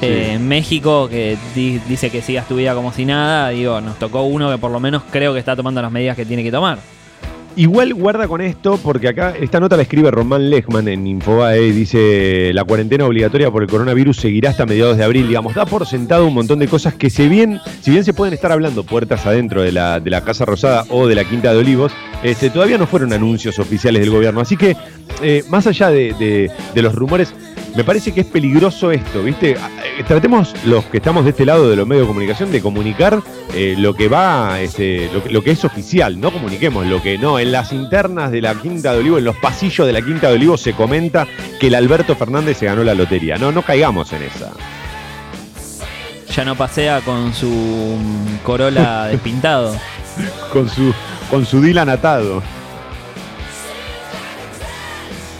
[0.04, 3.48] eh, en México que di- dice que sigas tu vida como si nada.
[3.50, 6.24] Digo, nos tocó uno que por lo menos creo que está tomando las medidas que
[6.24, 6.78] tiene que tomar.
[7.56, 11.70] Igual guarda con esto, porque acá esta nota la escribe Román Lechman en Infobae y
[11.70, 15.28] dice la cuarentena obligatoria por el coronavirus seguirá hasta mediados de abril.
[15.28, 18.34] Digamos, da por sentado un montón de cosas que si bien, si bien se pueden
[18.34, 21.58] estar hablando puertas adentro de la, de la Casa Rosada o de la Quinta de
[21.60, 21.92] Olivos,
[22.24, 24.40] este, todavía no fueron anuncios oficiales del gobierno.
[24.40, 24.76] Así que,
[25.22, 27.32] eh, más allá de, de- de los rumores,
[27.74, 29.52] me parece que es peligroso esto, ¿viste?
[29.52, 33.20] Eh, Tratemos los que estamos de este lado de los medios de comunicación de comunicar
[33.52, 37.18] eh, lo que va, este, lo, que- lo que es oficial, no comuniquemos lo que
[37.18, 37.38] no.
[37.38, 40.34] En las internas de la Quinta de Olivos, en los pasillos de la Quinta de
[40.34, 41.26] Olivos se comenta
[41.60, 43.36] que el Alberto Fernández se ganó la lotería.
[43.38, 44.52] No, no caigamos en esa.
[46.34, 49.76] Ya no pasea con su mm, Corolla despintado.
[50.52, 50.94] Con su,
[51.28, 52.40] con su Dylan atado.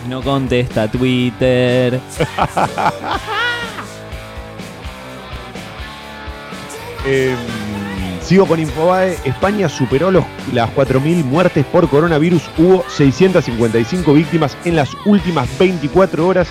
[0.07, 1.99] No contesta Twitter.
[7.07, 7.35] Eh,
[8.23, 9.15] sigo con Infobae.
[9.25, 12.41] España superó los, las 4.000 muertes por coronavirus.
[12.57, 16.47] Hubo 655 víctimas en las últimas 24 horas.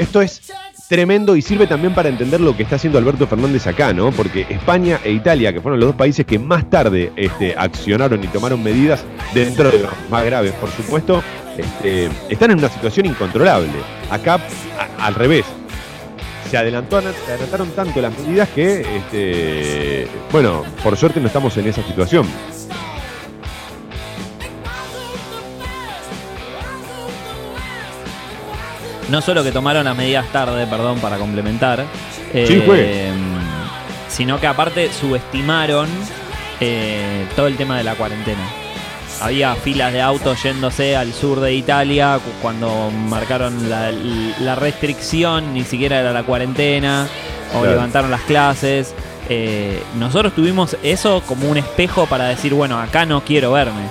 [0.00, 0.52] Esto es
[0.88, 4.10] tremendo y sirve también para entender lo que está haciendo Alberto Fernández acá, ¿no?
[4.10, 8.26] Porque España e Italia, que fueron los dos países que más tarde este, accionaron y
[8.26, 11.22] tomaron medidas dentro de los más graves, por supuesto,
[11.58, 13.68] este, están en una situación incontrolable.
[14.10, 14.34] Acá,
[14.98, 15.44] a- al revés,
[16.50, 21.68] se, adelantó, se adelantaron tanto las medidas que, este, bueno, por suerte no estamos en
[21.68, 22.26] esa situación.
[29.10, 31.84] No solo que tomaron las medidas tarde, perdón, para complementar.
[32.32, 33.10] Sí, eh, fue.
[34.08, 35.88] Sino que aparte subestimaron
[36.60, 38.40] eh, todo el tema de la cuarentena.
[39.20, 43.90] Había filas de autos yéndose al sur de Italia cu- cuando marcaron la,
[44.40, 47.06] la restricción, ni siquiera era la cuarentena,
[47.54, 47.70] o Claro.
[47.72, 48.94] levantaron las clases.
[49.28, 53.82] Eh, nosotros tuvimos eso como un espejo para decir, bueno, acá no quiero verme.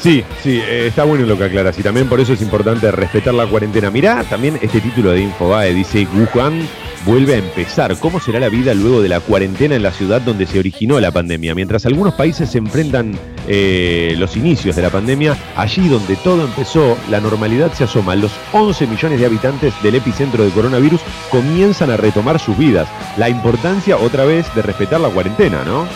[0.00, 3.34] Sí, sí, eh, está bueno lo que aclaras y también por eso es importante respetar
[3.34, 3.90] la cuarentena.
[3.90, 6.68] Mirá, también este título de Infobae dice Wuhan
[7.04, 7.96] vuelve a empezar.
[7.98, 11.10] ¿Cómo será la vida luego de la cuarentena en la ciudad donde se originó la
[11.10, 11.52] pandemia?
[11.54, 13.18] Mientras algunos países se enfrentan
[13.48, 18.14] eh, los inicios de la pandemia, allí donde todo empezó, la normalidad se asoma.
[18.14, 21.00] Los 11 millones de habitantes del epicentro de coronavirus
[21.30, 22.88] comienzan a retomar sus vidas.
[23.16, 25.86] La importancia otra vez de respetar la cuarentena, ¿no?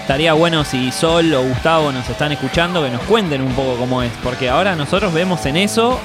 [0.00, 4.02] Estaría bueno si Sol o Gustavo nos están escuchando que nos cuenten un poco cómo
[4.02, 5.98] es, porque ahora nosotros vemos en eso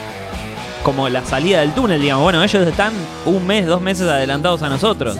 [0.83, 2.23] como la salida del túnel, digamos.
[2.23, 2.93] Bueno, ellos están
[3.25, 5.17] un mes, dos meses adelantados a nosotros.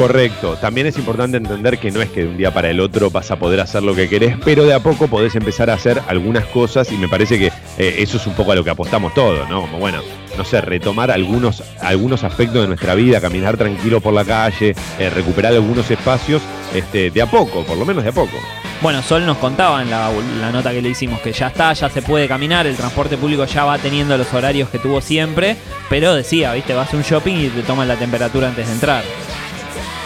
[0.00, 0.56] Correcto.
[0.56, 3.30] También es importante entender que no es que de un día para el otro vas
[3.30, 6.46] a poder hacer lo que querés, pero de a poco podés empezar a hacer algunas
[6.46, 9.46] cosas y me parece que eh, eso es un poco a lo que apostamos todos,
[9.50, 9.60] ¿no?
[9.60, 10.00] Como bueno,
[10.38, 15.10] no sé, retomar algunos, algunos aspectos de nuestra vida, caminar tranquilo por la calle, eh,
[15.10, 16.40] recuperar algunos espacios,
[16.74, 18.38] este, de a poco, por lo menos de a poco.
[18.80, 20.10] Bueno, Sol nos contaba en la,
[20.50, 23.66] nota que le hicimos que ya está, ya se puede caminar, el transporte público ya
[23.66, 25.58] va teniendo los horarios que tuvo siempre,
[25.90, 29.04] pero decía, viste, vas a un shopping y te toman la temperatura antes de entrar.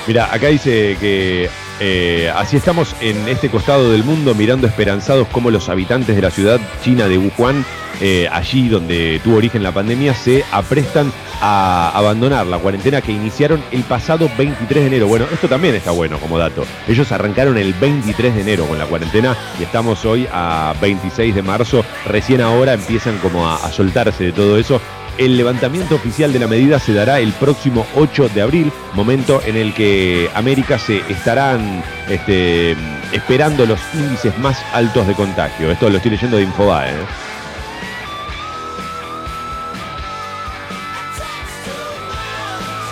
[0.07, 1.49] Mira, acá dice que
[1.81, 6.31] Eh, así estamos en este costado del mundo mirando esperanzados cómo los habitantes de la
[6.31, 7.65] ciudad china de Wuhan,
[8.01, 13.61] eh, allí donde tuvo origen la pandemia, se aprestan a abandonar la cuarentena que iniciaron
[13.73, 15.09] el pasado 23 de enero.
[15.09, 16.65] Bueno, esto también está bueno como dato.
[16.87, 21.43] Ellos arrancaron el 23 de enero con la cuarentena y estamos hoy a 26 de
[21.43, 21.85] marzo.
[22.07, 24.81] Recién ahora empiezan como a, a soltarse de todo eso.
[25.17, 29.57] El levantamiento oficial de la medida se dará el próximo 8 de abril, momento en
[29.57, 32.77] el que América se estarán este,
[33.13, 35.71] esperando los índices más altos de contagio.
[35.71, 36.91] Esto lo estoy leyendo de Infobae.
[36.91, 37.07] ¿eh?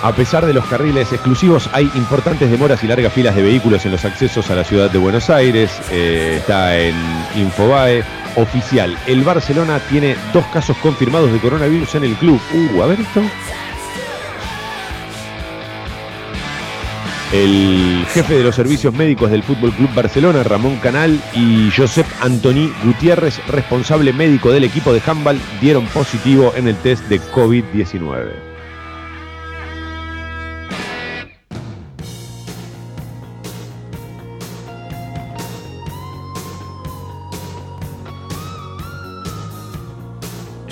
[0.05, 3.93] A pesar de los carriles exclusivos, hay importantes demoras y largas filas de vehículos en
[3.93, 5.71] los accesos a la ciudad de Buenos Aires.
[5.91, 6.95] Eh, está en
[7.37, 8.05] Infobae
[8.37, 8.97] oficial.
[9.07, 12.41] El Barcelona tiene dos casos confirmados de coronavirus en el club.
[12.53, 13.23] Uh, a ver esto.
[17.33, 22.71] El jefe de los servicios médicos del Fútbol Club Barcelona, Ramón Canal, y Josep Antoni
[22.85, 28.52] Gutiérrez, responsable médico del equipo de handball, dieron positivo en el test de COVID-19.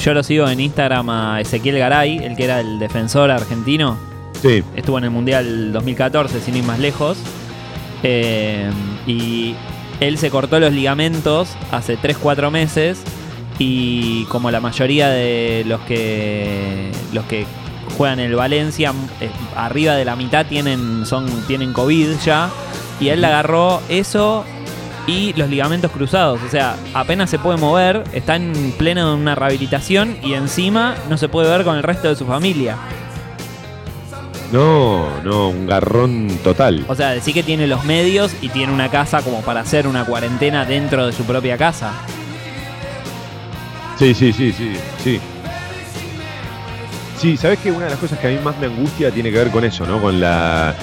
[0.03, 3.99] Yo lo sigo en Instagram a Ezequiel Garay, el que era el defensor argentino.
[4.41, 4.65] Sí.
[4.75, 7.19] Estuvo en el Mundial 2014, sin ir más lejos.
[8.03, 8.71] Eh,
[9.07, 9.55] y
[10.01, 13.03] él se cortó los ligamentos hace 3-4 meses.
[13.59, 17.45] Y como la mayoría de los que los que
[17.99, 22.49] juegan en el Valencia, eh, arriba de la mitad tienen, son, tienen COVID ya.
[23.01, 24.47] Y él le agarró eso
[25.11, 26.41] y los ligamentos cruzados.
[26.47, 31.17] O sea, apenas se puede mover, está en pleno de una rehabilitación y encima no
[31.17, 32.77] se puede ver con el resto de su familia.
[34.53, 36.85] No, no, un garrón total.
[36.89, 40.05] O sea, decir que tiene los medios y tiene una casa como para hacer una
[40.05, 41.93] cuarentena dentro de su propia casa.
[43.99, 44.73] Sí, sí, sí, sí,
[45.03, 45.21] sí.
[47.19, 49.37] Sí, sabes que una de las cosas que a mí más me angustia tiene que
[49.37, 50.01] ver con eso, ¿no?
[50.01, 50.75] Con la,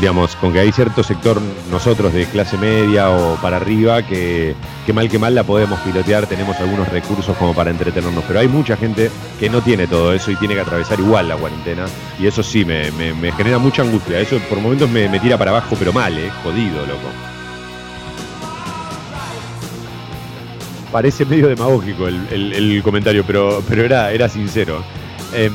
[0.00, 1.40] digamos, con que hay cierto sector
[1.70, 4.54] nosotros de clase media o para arriba que,
[4.86, 8.48] que mal que mal la podemos pilotear, tenemos algunos recursos como para entretenernos, pero hay
[8.48, 9.10] mucha gente
[9.40, 11.86] que no tiene todo eso y tiene que atravesar igual la cuarentena
[12.20, 15.50] y eso sí me, me- genera mucha angustia, eso por momentos me, me tira para
[15.50, 16.30] abajo, pero mal, ¿eh?
[16.42, 17.08] Jodido, loco.
[20.92, 24.82] Parece medio demagógico el, el- el comentario, pero, pero era, era sincero.
[25.34, 25.52] Em,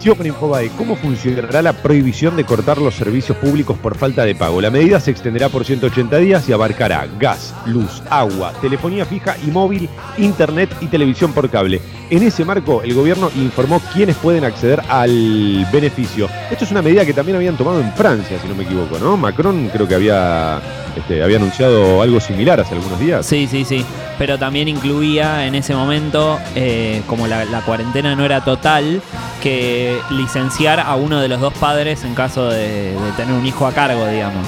[0.00, 0.70] Con Infobae.
[0.78, 4.58] ¿Cómo funcionará la prohibición de cortar los servicios públicos por falta de pago?
[4.62, 9.50] La medida se extenderá por 180 días y abarcará gas, luz, agua, telefonía fija y
[9.50, 11.82] móvil, internet y televisión por cable.
[12.08, 16.28] En ese marco, el gobierno informó quiénes pueden acceder al beneficio.
[16.50, 19.18] Esto es una medida que también habían tomado en Francia, si no me equivoco, ¿no?
[19.18, 20.60] Macron creo que había,
[20.96, 23.24] este, había anunciado algo similar hace algunos días.
[23.26, 23.84] Sí, sí, sí.
[24.18, 29.00] Pero también incluía en ese momento, eh, como la, la cuarentena no era total,
[29.42, 33.66] que licenciar a uno de los dos padres en caso de, de tener un hijo
[33.66, 34.46] a cargo, digamos.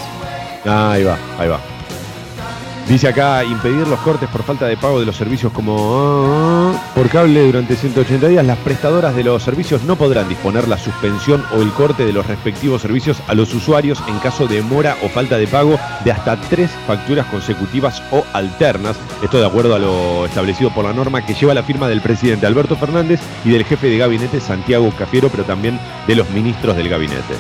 [0.67, 1.59] Ah, ahí va, ahí va.
[2.89, 5.77] Dice acá, impedir los cortes por falta de pago de los servicios como
[6.29, 8.45] ah, por cable durante 180 días.
[8.45, 12.27] Las prestadoras de los servicios no podrán disponer la suspensión o el corte de los
[12.27, 16.37] respectivos servicios a los usuarios en caso de demora o falta de pago de hasta
[16.37, 18.97] tres facturas consecutivas o alternas.
[19.23, 22.47] Esto de acuerdo a lo establecido por la norma que lleva la firma del presidente
[22.47, 26.89] Alberto Fernández y del jefe de gabinete Santiago Cafiero, pero también de los ministros del
[26.89, 27.35] gabinete.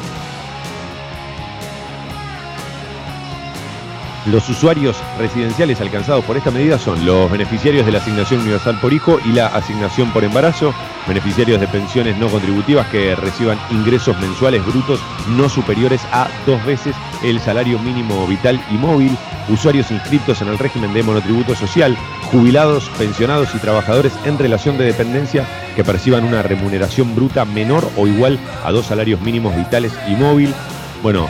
[4.26, 8.92] Los usuarios residenciales alcanzados por esta medida son los beneficiarios de la asignación universal por
[8.92, 10.72] hijo y la asignación por embarazo,
[11.08, 15.00] beneficiarios de pensiones no contributivas que reciban ingresos mensuales brutos
[15.36, 16.94] no superiores a dos veces
[17.24, 19.18] el salario mínimo vital y móvil,
[19.48, 21.96] usuarios inscritos en el régimen de monotributo social,
[22.30, 25.44] jubilados, pensionados y trabajadores en relación de dependencia
[25.74, 30.54] que perciban una remuneración bruta menor o igual a dos salarios mínimos vitales y móvil.
[31.02, 31.28] Bueno,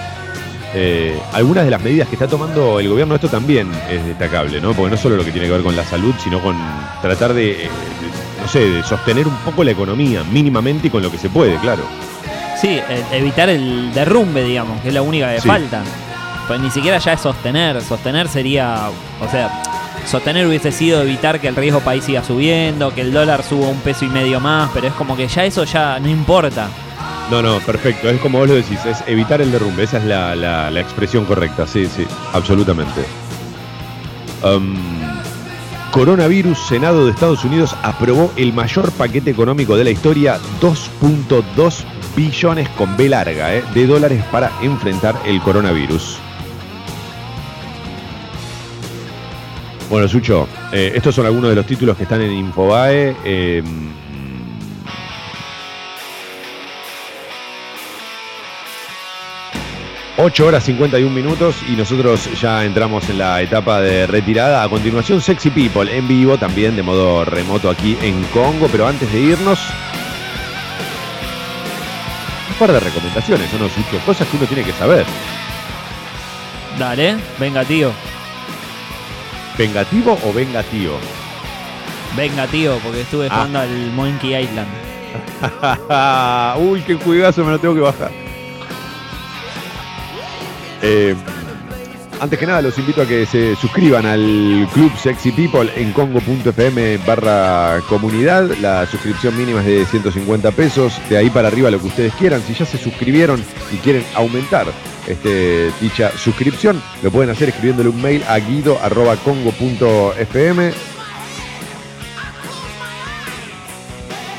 [0.74, 4.72] eh, algunas de las medidas que está tomando el gobierno, esto también es destacable, ¿no?
[4.72, 6.56] Porque no solo lo que tiene que ver con la salud, sino con
[7.02, 11.02] tratar de, eh, de, no sé, de sostener un poco la economía, mínimamente y con
[11.02, 11.82] lo que se puede, claro.
[12.60, 15.48] Sí, e- evitar el derrumbe, digamos, que es la única que Sí.
[15.48, 15.82] falta.
[16.48, 17.80] Pues ni siquiera ya es sostener.
[17.82, 18.88] Sostener sería,
[19.20, 19.62] o sea,
[20.06, 23.78] sostener hubiese sido evitar que el riesgo país siga subiendo, que el dólar suba un
[23.80, 26.68] peso y medio más, pero es como que ya eso ya no importa.
[27.30, 30.34] No, no, perfecto, es como vos lo decís, es evitar el derrumbe, esa es la,
[30.36, 33.02] la- expresión correcta, sí, sí, absolutamente.
[35.92, 41.74] Coronavirus, Senado de Estados Unidos aprobó el mayor paquete económico de la historia, 2.2
[42.16, 46.18] billones con B larga eh, de dólares para enfrentar el coronavirus.
[49.90, 53.14] Bueno, Sucho, eh, estos son algunos de los títulos que están en Infobae.
[53.24, 53.62] eh,
[60.18, 64.62] 8 horas 51 minutos y nosotros ya entramos en la etapa de retirada.
[64.62, 68.68] A continuación, Sexy People en vivo, también de modo remoto aquí en Congo.
[68.70, 69.58] Pero antes de irnos,
[72.50, 73.98] un par de recomendaciones, ¿o no, Sucho?
[74.04, 75.06] Cosas que uno tiene que saber.
[76.78, 77.90] Dale, venga, tío.
[79.56, 80.92] ¿Vengativo o vengatío?
[82.16, 83.34] Venga, tío, porque estuve Ah.
[83.34, 84.68] jugando al Monkey Island.
[86.58, 88.10] Uy, qué juegazo, me lo tengo que bajar.
[90.82, 91.14] Eh,
[92.22, 96.98] antes que nada, los invito a que se suscriban al Club Sexy People en congo.fm
[96.98, 98.48] barra comunidad.
[98.60, 101.00] La suscripción mínima es de 150 pesos.
[101.08, 102.40] De ahí para arriba lo que ustedes quieran.
[102.42, 103.42] Si ya se suscribieron
[103.72, 104.68] y quieren aumentar
[105.08, 110.72] este, dicha suscripción, lo pueden hacer escribiéndole un mail a guido.congo.fm.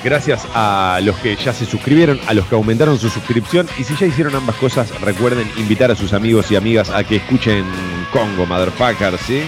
[0.04, 3.68] Gracias a los que ya se suscribieron, a los que aumentaron su suscripción.
[3.78, 7.18] Y si ya hicieron ambas cosas, recuerden invitar a sus amigos y amigas a que
[7.18, 7.64] escuchen
[8.12, 9.44] Congo, Motherfucker, ¿sí?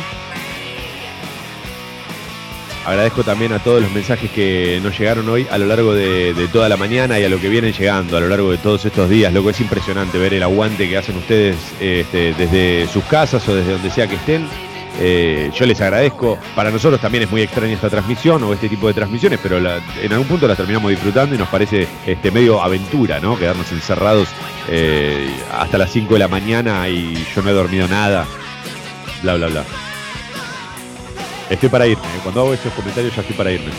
[2.85, 6.69] Agradezco también a todos los mensajes que nos llegaron hoy a lo largo de, toda
[6.69, 9.33] la mañana y a lo que vienen llegando a lo largo de todos estos días.
[9.33, 13.55] Lo que es impresionante ver el aguante que hacen ustedes este, desde sus casas o
[13.55, 14.47] desde donde sea que estén.
[14.99, 16.37] Eh, yo les agradezco.
[16.55, 20.11] Para nosotros también es muy extraña esta transmisión o este tipo de transmisiones, pero en
[20.11, 23.37] algún punto las terminamos disfrutando y nos parece este, medio aventura, ¿no?
[23.37, 24.29] Quedarnos encerrados
[24.69, 28.25] eh, hasta las 5 de la mañana y yo no he dormido nada.
[29.21, 29.63] Bla, bla, bla.
[31.49, 32.03] Estoy para irme.
[32.03, 32.19] ¿eh?
[32.23, 33.71] Cuando hago esos comentarios ya estoy para irme.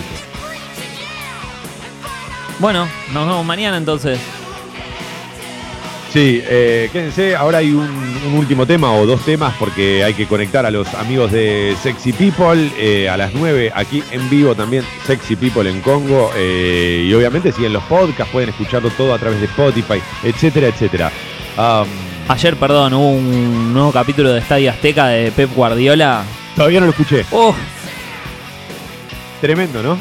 [2.58, 4.18] Bueno, nos vemos mañana entonces.
[6.12, 7.82] Sí, eh, quédense, ahora hay un,
[8.26, 12.12] un último tema o dos temas porque hay que conectar a los amigos de Sexy
[12.12, 17.12] People eh, a las 9 aquí en vivo también Sexy People en Congo eh, y
[17.12, 21.12] obviamente siguen los podcasts, pueden escucharlo todo a través de Spotify, etcétera, etcétera.
[22.28, 26.24] Ayer, perdón, hubo un nuevo capítulo de Estadio Azteca de Pep Guardiola.
[26.54, 27.24] todavía no lo escuché.
[27.30, 27.54] Oh,
[29.40, 29.98] Tremendo, ¿no?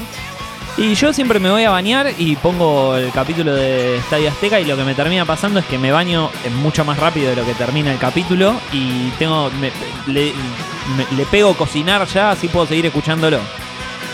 [0.77, 4.65] Y yo siempre me voy a bañar y pongo el capítulo de Estadio Azteca y
[4.65, 6.29] lo que me termina pasando es que me baño
[6.61, 9.71] mucho más rápido de lo que termina el capítulo y tengo me-
[10.11, 10.33] le,
[10.97, 13.39] me- le pego cocinar ya, así puedo seguir escuchándolo.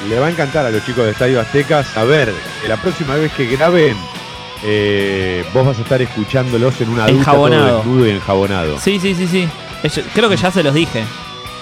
[0.07, 2.31] Le va a encantar a los chicos de Estadio Azteca saber
[2.61, 3.97] que la próxima vez que graben
[4.63, 7.67] eh, vos vas a estar escuchándolos en una ducha Enjabonado.
[7.67, 8.79] todo desnudo y enjabonado.
[8.79, 9.49] Sí, sí, sí, sí.
[10.13, 11.05] Creo que ya se los dije.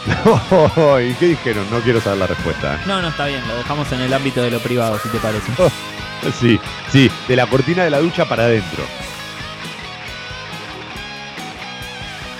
[1.09, 1.65] ¿Y qué dijeron?
[1.71, 2.76] No quiero saber la respuesta.
[2.76, 2.80] ¿eh?
[2.85, 5.51] No, no, está bien, lo dejamos en el ámbito de lo privado, si te parece.
[6.38, 6.59] Sí,
[6.91, 8.84] sí, de la cortina de la ducha para adentro.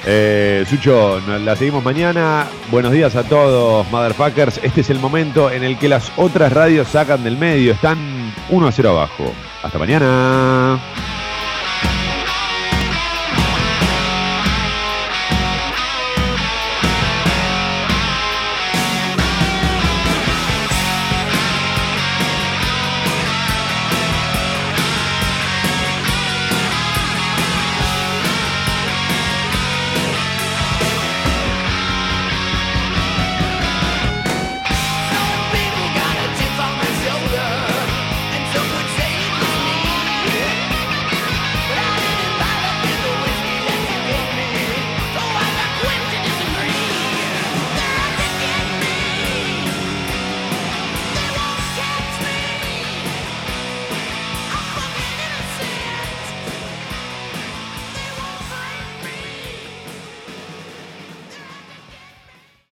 [0.06, 2.48] Eh, Sucho, la seguimos mañana.
[2.72, 4.60] Buenos días a todos, motherfuckers.
[4.64, 7.74] Este es el momento en el que las otras radios sacan del medio.
[7.74, 9.34] Están 1 a 0 abajo.
[9.62, 10.80] Hasta mañana.